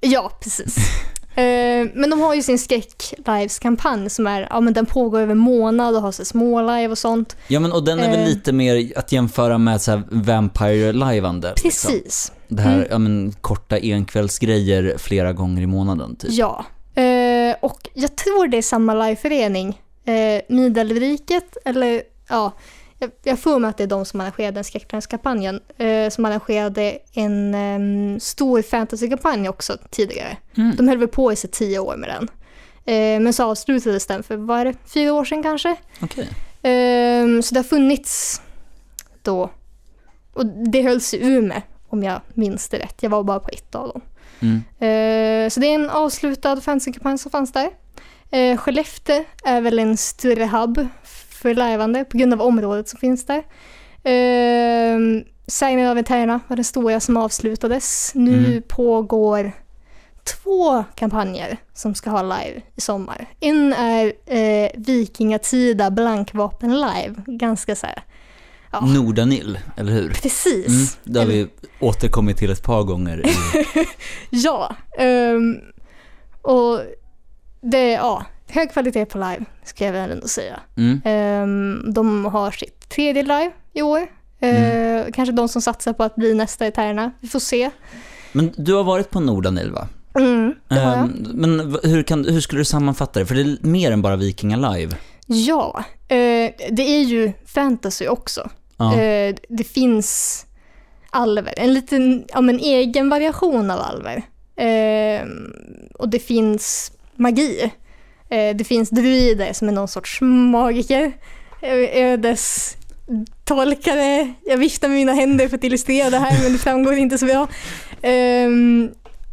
[0.00, 0.76] ja precis.
[1.38, 5.38] Ehm, men de har ju sin skräck-lives-kampanj som är, ja men den pågår över en
[5.38, 7.36] månad och har så små-live och sånt.
[7.48, 8.26] Ja men och den är väl Eh.
[8.28, 11.54] lite mer att jämföra med så här Vampire-lajvande.
[11.64, 11.90] Liksom.
[11.92, 12.32] Precis.
[12.48, 12.86] Det här, Mm.
[12.90, 16.30] ja men korta enkvällsgrejer flera gånger i månaden typ.
[16.32, 19.80] Ja, eh, och jag tror det är samma liveförening.
[20.04, 22.52] Eh, Middelriket, eller ja,
[22.98, 25.60] jag, jag får mig att det är de som arrangerade den skräckplanskampanjen.
[25.76, 30.36] Eh, som arrangerade en em, stor fantasykampanj också tidigare.
[30.56, 30.76] Mm.
[30.76, 32.28] De höll väl på i sig tio år med den.
[32.84, 35.76] Eh, men så avslutades den för, vad är det, fyra år sedan kanske?
[36.00, 36.28] Okej.
[36.62, 38.42] Ehm, så det har funnits
[39.22, 39.50] då.
[40.32, 43.02] Och det hölls i Umeå, om jag minns det rätt.
[43.02, 44.00] Jag var bara på ett av dem.
[44.40, 44.56] Mm.
[44.56, 47.70] Eh, så det är en avslutad fantasykampanj som fanns där.
[48.34, 50.88] Uh, Skellefteå är väl en större hub
[51.36, 53.38] för lajvande på grund av området som finns där.
[54.06, 58.12] Uh, Sägner av Eterna var den stora som avslutades.
[58.14, 58.62] Nu Mm.
[58.68, 59.52] pågår
[60.24, 63.26] två kampanjer som ska ha live i sommar.
[63.40, 67.14] En är eh, Vikingatida blankvapen live.
[67.26, 68.02] Ganska så här,
[68.72, 68.80] Ja.
[68.80, 70.08] Nordanil, eller hur?
[70.10, 70.66] precis.
[70.68, 71.48] Mm, det har Eller- vi
[71.80, 73.26] återkommit till ett par gånger.
[73.26, 73.30] I,
[74.30, 74.76] Ja.
[74.98, 75.56] ehm,
[76.42, 76.80] och
[77.60, 80.60] det är ja, hög kvalitet på live, ska jag väl ändå säga.
[80.76, 84.06] mm, Ehm, de har sitt tredje live i år.
[84.40, 87.10] Eh, Kanske de som satsar på att bli nästa Eterna.
[87.20, 87.70] Vi får se.
[88.32, 89.88] men du har varit på Nordanil va?
[90.18, 90.98] Mm, det har jag.
[91.04, 93.26] Ehm, men hur, kan, hur skulle du sammanfatta det?
[93.26, 94.96] För det är mer än bara Vikinga live.
[95.26, 98.50] Ja, eh, det är ju fantasy också.
[98.80, 100.42] Eh, det finns
[101.10, 104.22] alver, en liten ja, men egen variation av alver.
[105.94, 107.70] Och det finns magi.
[108.28, 111.12] Eh, det finns druider som är någon sorts magiker.
[111.62, 112.76] Eh, eh, Ödes
[113.44, 114.32] tolkare.
[114.46, 117.26] Jag viftar med mina händer för att illustrera det här men det framgår inte så
[117.26, 117.48] bra.
[118.10, 118.50] Eh,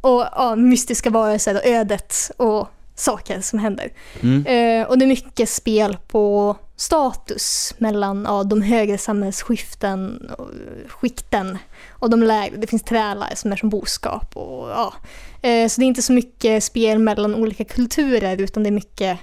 [0.02, 3.90] och ja, mystiska varelser och ödet och saker som händer.
[4.22, 4.46] Mm.
[4.46, 10.50] Eh, och det är mycket spel på status mellan ja, de högre samhällsskiften och
[10.88, 11.58] skikten
[11.90, 12.58] och de lägre.
[12.58, 14.38] Det finns trälar som är som boskap.
[14.38, 14.94] Och, ja.
[15.42, 19.20] eh, så det är inte så mycket spel mellan olika kulturer utan det är mycket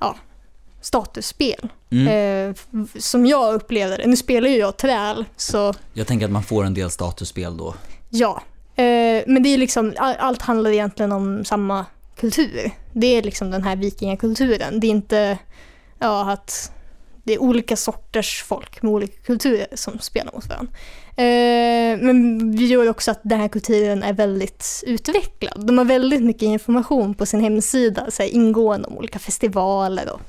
[0.00, 0.16] ja,
[0.80, 1.68] statusspel.
[1.90, 2.08] Mm.
[2.48, 2.56] Eh,
[2.98, 4.06] som jag upplevde det.
[4.06, 7.74] Nu spelar ju jag träl så Jag tänker att man får en del statusspel då.
[8.10, 8.42] Ja,
[8.76, 12.70] eh, men det är liksom, all, allt handlar egentligen om samma kultur.
[12.92, 14.80] Det är liksom den här vikingakulturen.
[14.80, 15.38] Det är inte
[15.98, 16.72] ja, att
[17.24, 20.72] det är olika sorters folk med olika kulturer som spelar mot varandra.
[21.16, 25.66] Eh, men vi gör också att den här kulturen är väldigt utvecklad.
[25.66, 30.20] De har väldigt mycket information på sin hemsida, så här, ingående om olika festivaler och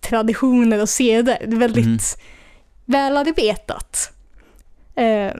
[0.00, 1.38] traditioner och seder.
[1.46, 1.98] Det är väldigt Mm.
[2.84, 4.12] välarbetat.
[4.94, 5.32] Eh,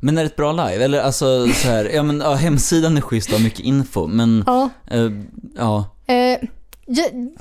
[0.00, 0.84] Men är det ett bra live?
[0.84, 4.44] Eller alltså så här, ja men ja, hemsidan är schysst och har mycket info, men
[4.46, 4.70] ja.
[4.90, 5.10] eh,
[5.56, 5.84] ja.
[6.06, 6.38] Eh,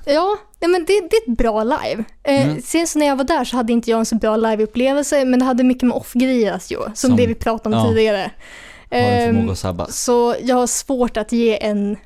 [0.06, 2.04] ja, ja men det, det är ett bra live.
[2.24, 2.62] Eh, Mm.
[2.62, 5.40] Sen så när jag var där så hade inte jag en så bra liveupplevelse men
[5.40, 7.90] det hade mycket med off-grejer att göra, som, Som- det vi pratade om ja.
[7.90, 8.32] tidigare.
[8.90, 11.98] Ehm, att så jag har svårt att ge en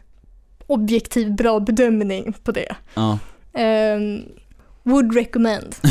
[0.67, 2.75] objektiv bra bedömning på det.
[2.93, 3.19] Ja.
[3.53, 4.21] Ehm,
[4.83, 5.75] would recommend.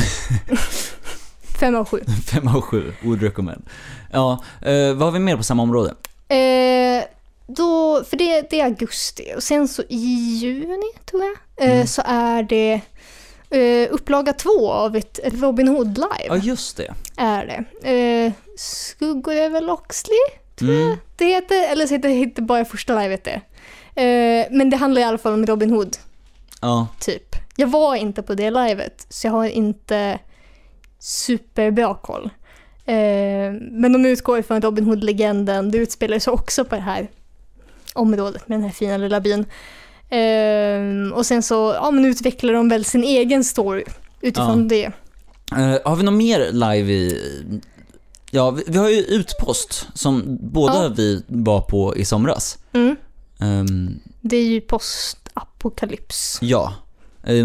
[1.61, 2.01] Fem av sju.
[2.33, 3.67] Fem av sju, would recommend.
[4.13, 5.95] Ja, eh, vad har vi mer på samma område?
[6.29, 7.05] Eh,
[7.47, 9.97] då, för det, det är augusti och sen så i
[10.43, 11.33] juni tror jag
[11.69, 11.87] eh, Mm.
[11.87, 12.81] så är det
[13.51, 16.27] eh, upplaga två av ett Robin Hood live.
[16.29, 16.95] Ja, just det.
[17.17, 17.91] Är det.
[17.93, 20.19] Eh, Skuggor över Loxley
[20.61, 20.97] Mm.
[21.17, 23.41] det heter, eller så heter det bara första livet det.
[24.03, 25.97] Eh, men det handlar i alla fall om Robin Hood,
[26.61, 27.37] Ja, typ.
[27.57, 30.19] Jag var inte på det livet så jag har inte
[30.99, 32.31] superbra koll.
[32.85, 35.71] Eh, men de utgår ifrån Robin Hood-legenden.
[35.71, 37.09] Det utspelar sig också på det här
[37.95, 39.45] området med den här fina lilla byn.
[40.11, 43.85] Eh, och sen så ja, men utvecklar de väl sin egen story
[44.21, 44.85] utifrån det.
[45.53, 47.23] Eh, har vi något mer live i...
[48.31, 50.89] Ja, vi, vi har ju Utpost som båda Ja.
[50.97, 52.59] vi var på i somras.
[52.73, 52.97] Mm.
[53.41, 56.39] Ehm, Det är ju postapokalyps.
[56.43, 56.73] ja,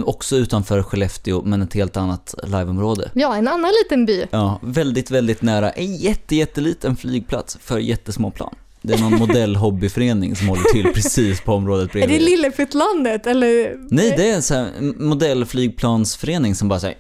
[0.06, 3.12] också utanför Skellefteå men ett helt annat liveområde.
[3.14, 4.26] Ja, en annan liten by.
[4.32, 8.56] Ja, väldigt, väldigt nära en jätte, jätteliten flygplats för jättesmå plan.
[8.86, 12.22] Det är någon modellhobbyförening som håller till precis på området Är det bredvid.
[12.30, 13.78] Lilleputtlandet eller?
[13.90, 14.72] Nej, det är en sån här
[15.04, 16.96] modellflygplansförening som bara säger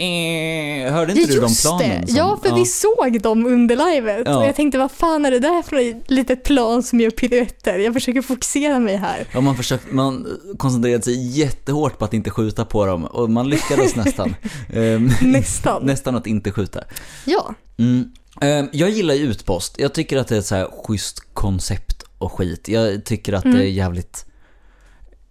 [0.87, 2.07] eh, Hörde inte Ja, du de planen?
[2.07, 4.21] Som, Ja, för vi såg dem under livet.
[4.25, 4.37] Ja.
[4.37, 7.79] Och jag tänkte, vad fan är det där för ett litet plan som gör piruetter?
[7.79, 9.25] Jag försöker fokusera mig här.
[9.31, 13.49] Ja, man, försökt, man koncentrerade sig jättehårt på att inte skjuta på dem och man
[13.49, 14.35] lyckades nästan.
[14.73, 15.85] Ehm, Nästan.
[15.85, 16.83] nästan att inte skjuta.
[17.25, 17.53] Ja.
[17.77, 18.11] Mm.
[18.43, 19.75] Ehm, jag gillar ju Utpost.
[19.79, 22.67] Jag tycker att det är ett så här schysst koncept och skit.
[22.67, 23.57] Jag tycker att Mm.
[23.57, 24.25] det är jävligt...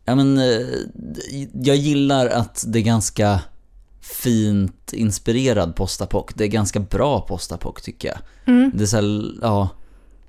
[0.05, 0.67] Ja men, eh,
[1.63, 3.41] jag gillar att det är ganska
[4.01, 6.35] fint inspirerad postapock.
[6.35, 8.19] Det är ganska bra postapock tycker jag.
[8.55, 8.71] Mm.
[8.75, 9.69] Det är så här, ja,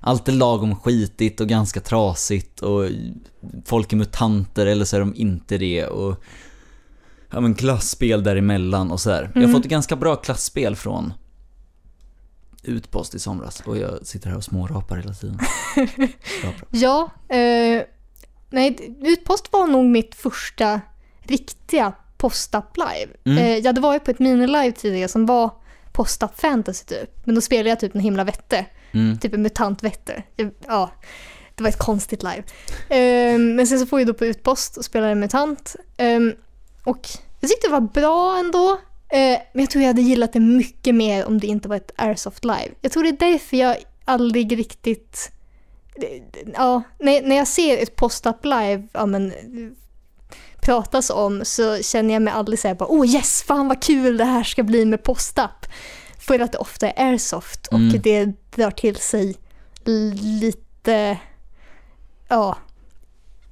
[0.00, 2.88] allt är lagom skitigt och ganska trasigt och
[3.64, 6.24] folk är mutanter eller så är de inte det och
[7.30, 9.22] ja men klasspel däremellan och sådär.
[9.34, 9.52] Jag har Mm.
[9.52, 11.12] fått ett ganska bra klasspel från
[12.64, 15.38] Utpost i somras och jag sitter här och smårapar hela tiden.
[16.70, 17.10] Ja.
[17.28, 17.82] Eh,
[18.50, 20.80] nej, Utpost var nog mitt första
[21.22, 23.12] riktiga postapp live.
[23.24, 23.38] Mm.
[23.38, 25.50] Eh, jag hade varit på ett minilive tidigare som var
[25.92, 27.26] postapp fantasy typ.
[27.26, 28.66] Men då spelade jag typ en himla vette.
[28.92, 29.18] Mm.
[29.18, 30.22] Typ en mutant vette.
[30.66, 30.90] Ja,
[31.54, 32.42] det var ett konstigt live.
[32.88, 35.76] Eh, men sen så får jag då på utpost och spelade en mutant.
[35.96, 36.20] Eh,
[36.84, 37.08] och
[37.40, 38.80] jag tyckte det var bra ändå.
[39.08, 41.92] Eh, men jag tror jag hade gillat det mycket mer om det inte var ett
[41.96, 42.70] Airsoft live.
[42.80, 45.30] Jag tror det är därför jag aldrig riktigt
[46.54, 49.32] ja, när, när jag ser ett post-up live, ja men
[50.62, 54.24] pratas om så känner jag mig aldrig såhär bara oh yes, fan vad kul det
[54.24, 55.66] här ska bli med post-up.
[56.18, 58.00] För att det ofta är airsoft och Mm.
[58.02, 59.36] det drar till sig
[60.22, 61.18] lite,
[62.28, 62.56] ja,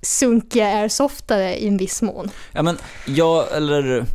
[0.02, 2.30] sunkiga airsoftare i en viss mån.
[2.52, 4.06] Ja men, jag eller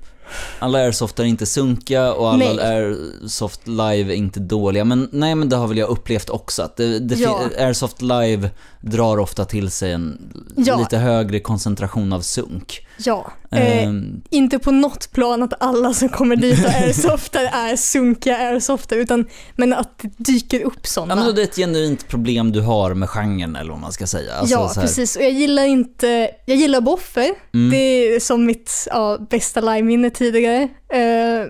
[0.60, 2.60] alla airsoft är inte sunkiga och alla Nej.
[2.60, 4.84] airsoft live är inte dåliga.
[4.86, 7.40] Men nej men det har väl jag upplevt också att det, det Ja.
[7.58, 8.50] airsoft live
[8.88, 10.78] drar ofta till sig en Ja.
[10.80, 12.84] lite högre koncentration av sunk.
[13.00, 17.76] Ja, eh, Ehm, inte på något plan att alla som kommer dit och airsoftar är
[17.76, 21.16] sunkiga airsoftar, utan men att det dyker upp ja sådana.
[21.16, 24.34] men det är ett genuint problem du har med genren eller vad man ska säga.
[24.34, 25.16] Alltså, ja, precis.
[25.16, 27.30] Och jag gillar inte, jag gillar boffer.
[27.54, 27.70] Mm.
[27.72, 30.68] Det är som mitt ja, bästa live-minne tidigare.
[30.90, 31.46] Eh,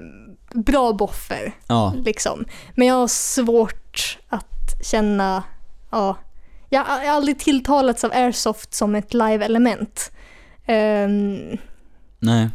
[0.53, 2.45] bra boffer, Ja, liksom.
[2.75, 5.43] Men jag har svårt att känna,
[5.91, 6.17] ja,
[6.69, 10.11] jag har aldrig tilltalats av airsoft som ett live-element.
[10.65, 11.57] Ehm,
[12.19, 12.49] nej.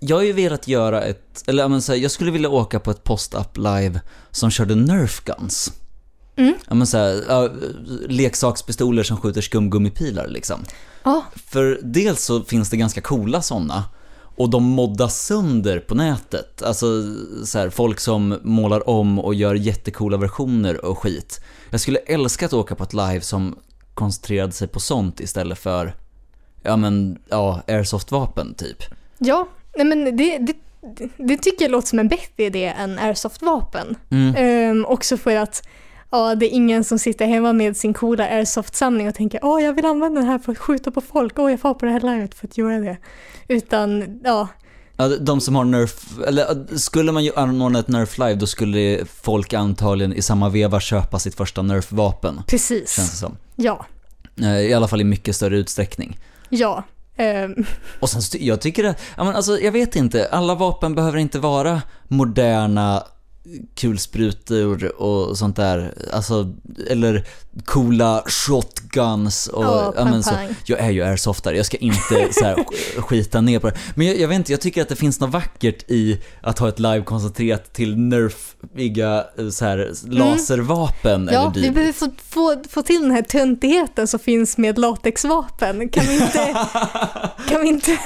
[0.00, 2.80] Jag har ju velat göra ett, eller ja, men så här, jag skulle vilja åka
[2.80, 4.00] på ett post-up live
[4.30, 5.72] som körde nerf guns.
[6.36, 6.54] Mm.
[6.68, 7.50] Ja men såhär, ja,
[8.08, 10.64] leksakspistoler som skjuter skumgummipilar liksom.
[11.02, 13.84] ja, För dels så finns det ganska coola sådana
[14.36, 16.62] och de moddas sönder på nätet.
[16.62, 16.86] Alltså
[17.44, 21.40] så här, folk som målar om och gör jättecoola versioner och skit.
[21.70, 23.56] Jag skulle älska att åka på ett live som
[23.94, 25.94] koncentrerade sig på sånt istället för,
[26.62, 28.82] ja men, ja, airsoft-vapen typ.
[29.18, 30.56] ja, nej men det, det,
[31.16, 33.94] det tycker jag låter som en bättre idé än airsoft-vapen.
[34.10, 34.34] Mm.
[34.36, 35.68] Ehm, också för att
[36.18, 39.72] ja, det är ingen som sitter hemma med sin coola airsoft-samling och tänker åh jag
[39.72, 42.00] vill använda den här för att skjuta på folk, åh jag får på det här
[42.00, 42.96] livet för att göra det.
[43.48, 44.48] Utan ja,
[44.98, 49.04] Ja, de som har Nerf, eller skulle man ju anordna ett Nerf live då skulle
[49.22, 52.40] folk antagligen i samma veva köpa sitt första Nerf-vapen.
[52.46, 52.96] precis.
[52.96, 53.36] Känns det som.
[53.56, 53.86] Ja,
[54.42, 56.18] Eh, I alla fall i mycket större utsträckning.
[56.48, 56.82] ja.
[57.16, 57.54] Ehm,
[58.00, 61.82] Och sen, jag tycker att, men alltså jag vet inte, alla vapen behöver inte vara
[62.08, 63.02] moderna
[63.74, 66.54] kulsprutor och sånt där, alltså,
[66.90, 67.26] eller
[67.64, 70.30] coola shotguns och, Ja, ja, men så.
[70.64, 73.76] Jag är ju airsoftare, jag ska inte så här, sk- skita ner på det.
[73.94, 76.68] Men jag, jag vet inte, jag tycker att det finns något vackert i att ha
[76.68, 81.44] ett live koncentrerat till nerfiga eh, så här, laservapen eller Mm.
[81.44, 81.74] ja, vi dylikt.
[81.74, 85.88] behöver få, få, få till den här töntigheten som finns med latexvapen.
[85.88, 86.38] Kan vi inte,
[87.48, 87.98] kan vi inte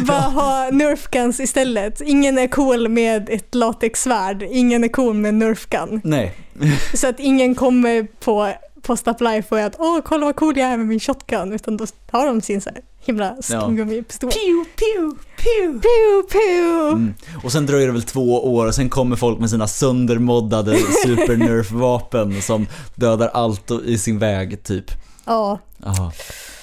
[0.00, 2.00] bara ha nerf guns istället?
[2.00, 6.00] Ingen är cool med ett latexsvärd, ingen är cool med nerf gun.
[6.04, 6.34] Nej.
[6.94, 10.68] Så att ingen kommer på Post Up Life för att åh kolla vad cool jag
[10.68, 14.30] är med min shotgun utan då har de sin så här himla skumgummipistol.
[14.30, 15.80] Pew, pew, pew.
[15.80, 16.92] Pew, pew.
[16.92, 17.14] Mm.
[17.44, 21.36] Och sen dröjer det väl två år och sen kommer folk med sina söndermoddade super
[21.36, 24.90] nerf vapen som dödar allt i sin väg typ.
[25.24, 26.12] Ja, Jaha.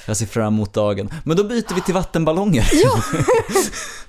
[0.06, 1.10] Jag ser fram emot dagen.
[1.24, 2.70] Men då byter vi till vattenballonger.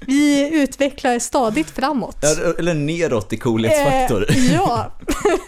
[0.00, 2.24] vi utvecklar stadigt framåt.
[2.58, 4.26] Eller neråt i coolhetsfaktor.
[4.30, 4.92] Eh, ja.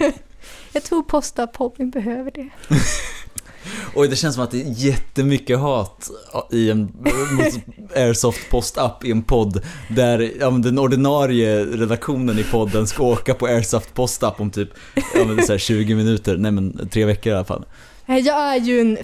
[0.73, 2.49] Jag tror Post Up Hobbyn behöver det.
[3.95, 6.11] Oj, det känns som att det är jättemycket hat
[6.53, 6.93] i en
[7.97, 13.47] Airsoft Post-Up i en podd där ja, den ordinarie redaktionen i podden ska åka på
[13.47, 14.69] Airsoft Post-Up om typ
[15.15, 17.65] ja, men så här 20 minuter, nej men tre veckor i alla fall.
[18.07, 18.99] Eh, Jag är ju en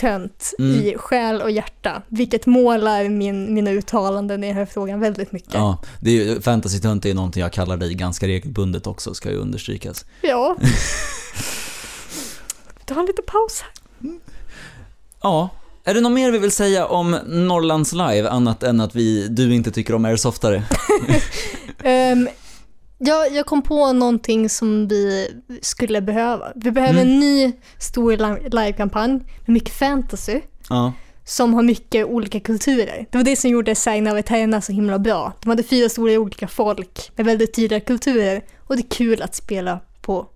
[0.00, 0.80] fantasy-tönt Mm.
[0.80, 5.54] i själ och hjärta, vilket målar min, mina uttalanden i den här frågan väldigt mycket.
[5.54, 9.30] Ja, det är ju, fantasy-tönt är ju någonting jag kallar dig ganska regelbundet också, ska
[9.30, 10.04] ju understrykas.
[10.22, 10.56] Ja.
[12.84, 13.70] Ta en liten paus här.
[15.22, 15.48] Ja,
[15.84, 19.54] är det något mer vi vill säga om Norrlands Live annat än att vi, du
[19.54, 20.62] inte tycker om airsoftare?
[21.82, 22.28] Ehm,
[22.98, 25.28] jag, jag kom på någonting som vi
[25.62, 26.52] skulle behöva.
[26.56, 27.08] Vi behöver Mm.
[27.12, 30.92] en ny stor li- livekampanj med mycket fantasy Ja,
[31.24, 33.06] som har mycket olika kulturer.
[33.10, 35.32] Det var det som gjorde Sign of Eterna så himla bra.
[35.42, 39.34] De hade fyra stora olika folk med väldigt tydliga kulturer och det är kul att
[39.34, 40.26] spela på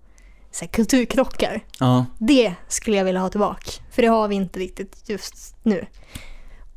[0.51, 1.61] så här, kulturkrockar.
[1.79, 5.85] ja, Det skulle jag vilja ha tillbaka, för det har vi inte riktigt just nu.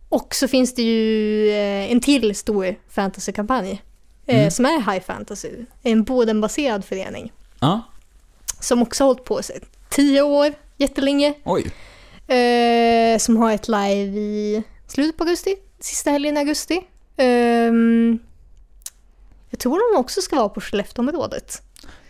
[0.09, 3.83] Och så finns det ju eh, en till stor fantasykampanj
[4.27, 4.51] Mm.
[4.51, 5.51] som är High Fantasy,
[5.83, 7.83] en Bodenbaserad förening ja,
[8.61, 11.63] som också har hållit på sig tio år, jättelänge, oj.
[12.37, 16.81] eh, som har ett live i slutet på augusti, sista helgen i augusti.
[17.17, 18.19] Ehm,
[19.51, 21.63] jag tror de också ska vara på Skellefteåområdet.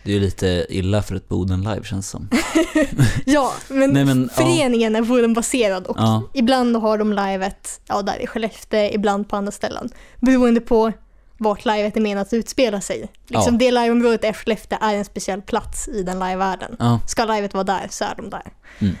[0.03, 2.29] Det är ju lite illa för ett Boden Live känns som.
[3.25, 4.43] Ja, men, Nej, men, ja.
[4.43, 6.23] föreningen är Bodenbaserad och Ja.
[6.33, 9.89] ibland har de livet ja, där i Skellefteå, ibland på andra ställen.
[10.19, 10.91] Beroende på
[11.37, 12.99] vart livet är menat att utspela sig.
[13.27, 13.59] Liksom Ja.
[13.59, 16.75] Det liveområdet är Skellefteå är en speciell plats i den livevärlden.
[16.79, 16.99] Ja.
[17.07, 18.43] Ska livet vara där så är de där.
[18.79, 18.95] Mm.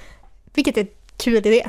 [0.53, 1.67] Vilket är en kul idé.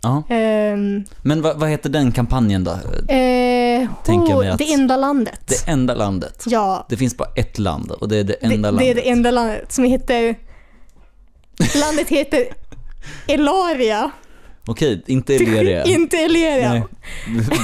[0.00, 0.22] ja.
[0.28, 2.70] Ehm, Men vad, vad heter den kampanjen då?
[3.14, 5.40] eh, Tänker oh, att- Det enda landet.
[5.46, 6.44] Det enda landet.
[6.46, 8.80] ja, Det finns bara ett land och det är det enda det, landet.
[8.80, 10.34] det är det enda landet som heter...
[11.80, 12.46] Landet heter
[13.26, 14.10] Elaria.
[14.66, 15.84] Okej, inte Iberia.
[15.86, 16.72] Inte Eleria.
[16.72, 16.82] Nej.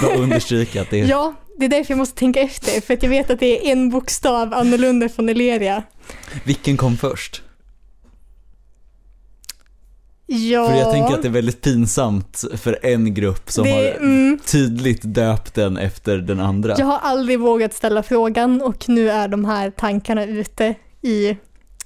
[0.03, 1.07] Bara understryka att det är...
[1.07, 2.81] Ja, det är därför jag måste tänka efter.
[2.81, 5.83] För att jag vet att det är en bokstav annorlunda från Eleria.
[6.45, 7.43] Vilken kom först?
[10.27, 13.83] Ja, För jag tänker att det är väldigt pinsamt för en grupp som det, har
[13.83, 16.75] mm, tydligt döpt den efter den andra.
[16.79, 21.37] jag har aldrig vågat ställa frågan och nu är de här tankarna ute i...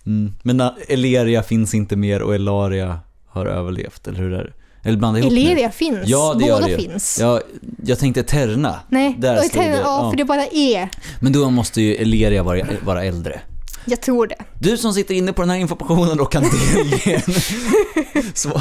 [0.06, 0.32] Mm.
[0.42, 4.52] Men na- Eleria finns inte mer och Elaria har överlevt, eller hur är det?
[4.84, 5.40] Eller blanda ihop nu.
[5.40, 6.78] Eleria finns, Ja, det gör båda det ju.
[6.78, 7.18] finns.
[7.20, 7.40] Ja,
[7.86, 8.80] jag tänkte Terna.
[8.88, 10.88] Nej, där och det, tänkte, ja, för det bara är.
[11.20, 13.40] Men då måste ju Eleria vara, vara äldre.
[13.86, 14.36] Jag tror det.
[14.58, 17.22] Du som sitter inne på den här informationen och kan delge.
[18.34, 18.60] Så,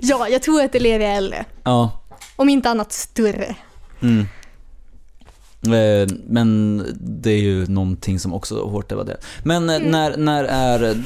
[0.00, 1.44] Ja, jag tror att Eleria är äldre.
[1.64, 2.02] ja.
[2.36, 3.54] Om inte annat större.
[4.02, 4.20] Mm.
[5.66, 9.16] Eh, Men det är ju någonting som också hårt var det.
[9.44, 9.90] Men eh, Mm.
[9.90, 11.02] när, när är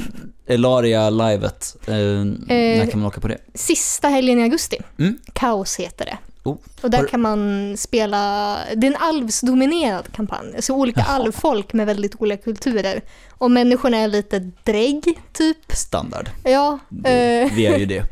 [0.51, 1.75] Elaria livet?
[1.87, 3.37] Eh, när kan man åka på det?
[3.53, 4.77] Sista helgen i augusti.
[4.99, 5.19] Mm.
[5.33, 6.17] Kaos heter det.
[6.43, 6.57] Oh.
[6.81, 11.15] Och där kan man spela, det är en alvsdominerad kampanj, alltså olika Jaha.
[11.15, 13.01] alvfolk med väldigt olika kulturer.
[13.29, 15.57] Och människorna är lite drägg, typ.
[15.75, 16.29] Standard.
[16.43, 18.03] Ja, Det- eh, Vi är ju det.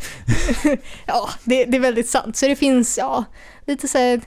[1.05, 2.37] ja det, det är väldigt sant.
[2.37, 3.23] Så det finns, ja,
[3.67, 4.21] lite så här,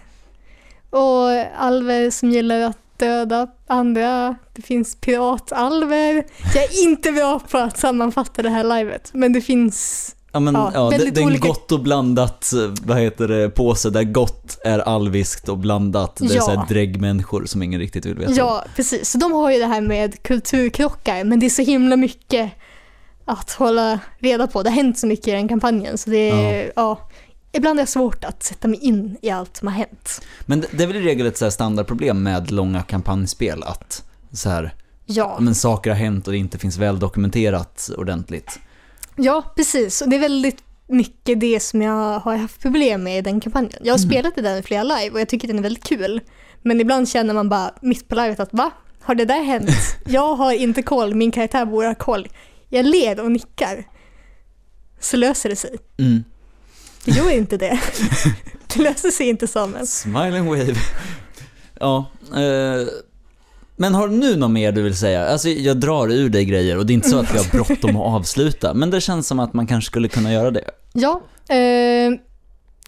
[0.90, 4.36] och alver som gillar att döda andra.
[4.52, 6.24] Det finns piratalver.
[6.54, 10.54] Jag är inte bra på att sammanfatta det här livet, men det finns, Ja, men,
[10.54, 14.02] Ja, ja, det, det är en olika- gott och blandat, vad heter det, påse där
[14.04, 16.16] gott är alviskt och blandat.
[16.16, 16.66] Det är Ja.
[16.68, 18.32] dräggmänniskor som ingen riktigt vill veta.
[18.32, 19.10] ja precis.
[19.10, 22.50] Så de har ju det här med kulturkrockar, men det är så himla mycket
[23.24, 24.62] att hålla reda på.
[24.62, 26.98] Det har hänt så mycket i den kampanjen, så det är, ja.
[27.52, 30.20] Ibland är det svårt att sätta mig in i allt som har hänt.
[30.46, 34.48] Men det, det är väl i regel ett så standardproblem med långa kampanjspel att så
[34.48, 34.74] här,
[35.06, 38.58] Ja, men saker har hänt och det inte finns väl dokumenterat ordentligt.
[39.16, 40.00] ja precis.
[40.02, 43.72] Och det är väldigt mycket det som jag har haft problem med i den kampanjen.
[43.84, 44.10] Jag har Mm.
[44.10, 46.20] spelat i den i flera live och jag tycker den är väldigt kul.
[46.62, 48.70] Men ibland känner man bara mitt på livet att va?
[49.00, 49.70] Har det där hänt?
[50.06, 52.28] Jag har inte koll, min karaktär borde ha koll.
[52.68, 53.84] Jag ler och nickar.
[55.00, 55.76] Så löser det sig.
[55.98, 56.24] Mm.
[57.04, 57.80] Det gör inte det.
[58.74, 59.86] Det löser sig inte Samuel.
[59.86, 60.74] Smile and wave.
[61.80, 62.88] Ja, eh,
[63.76, 65.26] men har du nu något mer du vill säga?
[65.26, 67.90] Alltså jag drar ur dig grejer och det är inte så att vi har bråttom
[67.96, 70.64] att avsluta, men det känns som att man kanske skulle kunna göra det.
[70.92, 72.10] Ja, eh,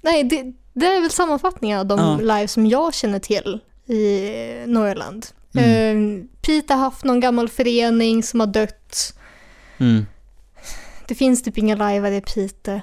[0.03, 2.17] nej det, det är väl sammanfattningen av de Ja.
[2.21, 4.31] live som jag känner till i
[4.67, 5.27] Norrland.
[5.55, 6.19] Mm.
[6.21, 9.15] Eh, Pite har haft någon gammal förening som har dött.
[9.79, 10.07] Mm.
[11.09, 12.81] Det finns typ inga lajvare i Pite.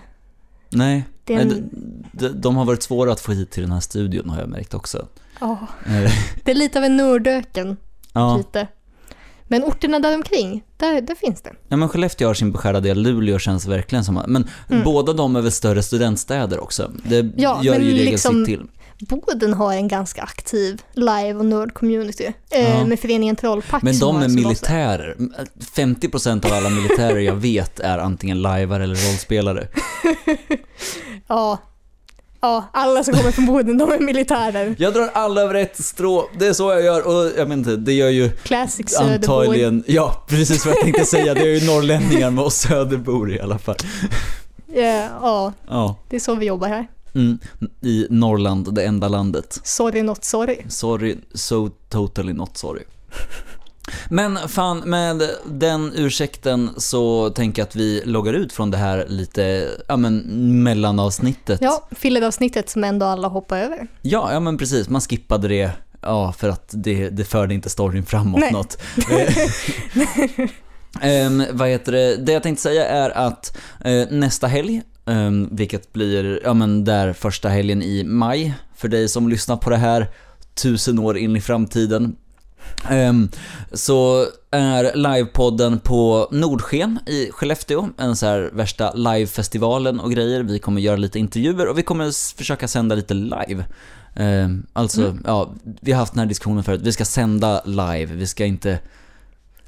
[0.72, 1.70] Nej, en,
[2.12, 4.74] de, de, har varit svåra att få hit till den här studion har jag märkt
[4.74, 5.08] också.
[5.40, 6.12] ja, Eh,
[6.44, 7.78] det är lite av en nördöken,
[8.14, 8.38] ja.
[8.38, 8.68] Pite.
[9.48, 11.52] Men orterna där omkring, där, där finns det.
[11.68, 14.84] ja, men Skellefteå har sin beskärda del, Luleå känns verkligen som Men Mm.
[14.84, 16.92] båda de är väl större studentstäder också?
[17.04, 18.68] Det Ja, gör ju liksom- sitt till.
[19.10, 22.86] Boden har en ganska aktiv live och nörd-community eh, Ja.
[22.86, 25.16] med föreningen Trollpack Men de är militärer.
[25.76, 29.68] 50% av alla militärer jag vet är antingen lajvare eller rollspelare.
[31.28, 31.58] Ja.
[32.42, 34.76] ja, alla som kommer från Boden, de är militärer.
[34.80, 37.76] Jag drar alla över ett strå, det är så jag gör och jag vet inte,
[37.76, 42.32] det gör ju Classic antagligen, ja precis vad jag tänkte säga, det är ju norrlänningar
[42.32, 43.76] med oss söderbor i alla fall.
[44.74, 46.88] Ja, ja, Ja, det är så vi jobbar här.
[47.16, 47.40] Mm,
[47.82, 49.60] i Norrland, det enda landet.
[49.64, 50.58] Sorry not sorry.
[50.70, 52.84] Sorry, so totally not sorry.
[54.10, 59.06] Men fan, med den ursäkten så tänker jag att vi loggar ut från det här
[59.08, 60.24] lite, ja men
[60.64, 61.60] mellanavsnittet.
[61.62, 63.88] Ja, filleravsnittet som ändå alla hoppar över.
[64.02, 68.06] Ja, ja men precis, man skippade det, ja för att det, det förde inte storyn
[68.06, 68.52] framåt Nej.
[68.52, 68.78] något.
[71.02, 74.82] Ehm, vad heter det, det jag tänkte säga är att eh, nästa helg,
[75.12, 79.70] ehm, vilket blir, ja men där första helgen i maj, för dig som lyssnar på
[79.70, 80.08] det här
[80.54, 82.16] tusen år in i framtiden,
[82.90, 83.30] ehm,
[83.74, 90.44] så är livepodden på Nordsken i Skellefteå, en så här värsta livefestivalen och grejer.
[90.44, 93.66] Vi kommer göra lite intervjuer och vi kommer försöka sända lite live.
[94.16, 95.24] Ehm, alltså, Mm.
[95.26, 98.80] ja, vi har haft den här diskussionen förut, vi ska sända live, vi ska inte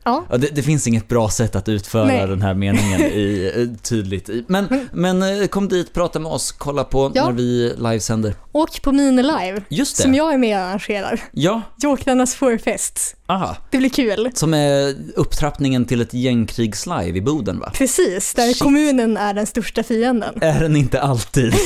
[0.03, 0.25] Ja.
[0.29, 2.27] Det, det finns inget bra sätt att utföra Nej.
[2.27, 4.29] den här meningen i, tydligt.
[4.29, 4.45] i.
[4.47, 7.25] Men, men eh, kom dit, prata med oss, kolla på Ja.
[7.25, 8.35] när vi livesänder.
[8.51, 10.03] Och på Minilive, Just det.
[10.03, 11.21] som jag är med och arrangerar.
[11.31, 13.15] Ja, Jokrarnas förfest.
[13.27, 13.57] aha.
[13.71, 14.31] Det blir kul.
[14.33, 17.71] Som är upptrappningen till ett gängkrigslive i Boden va?
[17.73, 18.59] Precis, där Shit.
[18.59, 20.33] kommunen är den största fienden.
[20.41, 21.53] Är den inte alltid?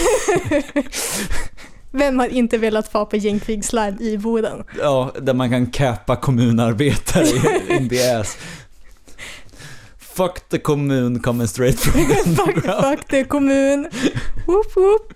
[1.91, 4.63] Vem har inte velat vara på gängkrigslive i Boden?
[4.79, 7.27] Ja, där man kan cappa kommunarbetare
[7.79, 8.38] in the ass.
[9.99, 12.83] Fuck the kommun coming straight from the fuck, underground.
[12.99, 13.88] fuck det kommun.
[14.47, 15.13] Whoop, whoop.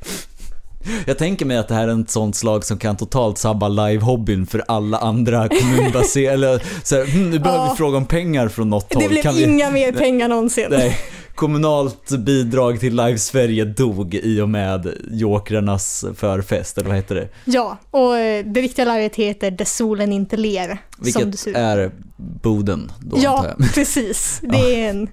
[1.05, 4.45] Jag tänker mig att det här är ett sånt slag som kan totalt sabba live-hobbyn
[4.45, 7.72] för alla andra kommunbaserade, eller så här, hm, nu behöver Ja.
[7.72, 9.03] vi fråga om pengar från något håll.
[9.03, 9.43] Det blev Kan vi...
[9.43, 10.67] inga mer pengar någonsin.
[10.69, 10.97] Nej,
[11.42, 17.30] kommunalt bidrag till Live Sverige dog i och med Jokrarnas förfest, eller vad heter det?
[17.46, 20.78] Ja, och eh, det riktiga livet heter Där solen inte ler.
[20.98, 24.39] Vilket är Boden då Ja, precis.
[24.44, 25.10] Det är en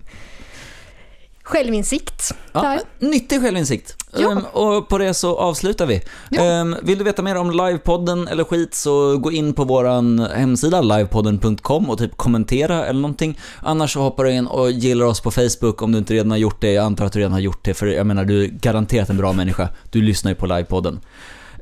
[1.42, 2.34] självinsikt.
[2.52, 3.96] Ja, nyttig självinsikt.
[4.16, 4.32] Ja.
[4.32, 6.02] Ehm, och på det så avslutar vi.
[6.30, 6.42] Ja.
[6.42, 10.80] Ehm, vill du veta mer om livepodden eller skit så gå in på våran hemsida
[10.80, 13.38] livepodden.com och typ kommentera eller någonting.
[13.62, 16.38] Annars så hoppar du in och gillar oss på Facebook om du inte redan har
[16.38, 16.72] gjort det.
[16.72, 19.16] Jag antar att du redan har gjort det för jag menar du är garanterat en
[19.16, 19.68] bra människa.
[19.90, 21.00] Du lyssnar ju på livepodden.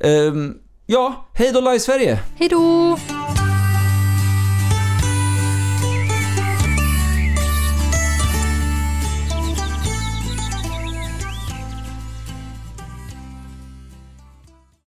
[0.01, 0.55] Ehm,
[0.86, 2.20] ja, hej då Live Sverige!
[2.38, 2.97] Hej då!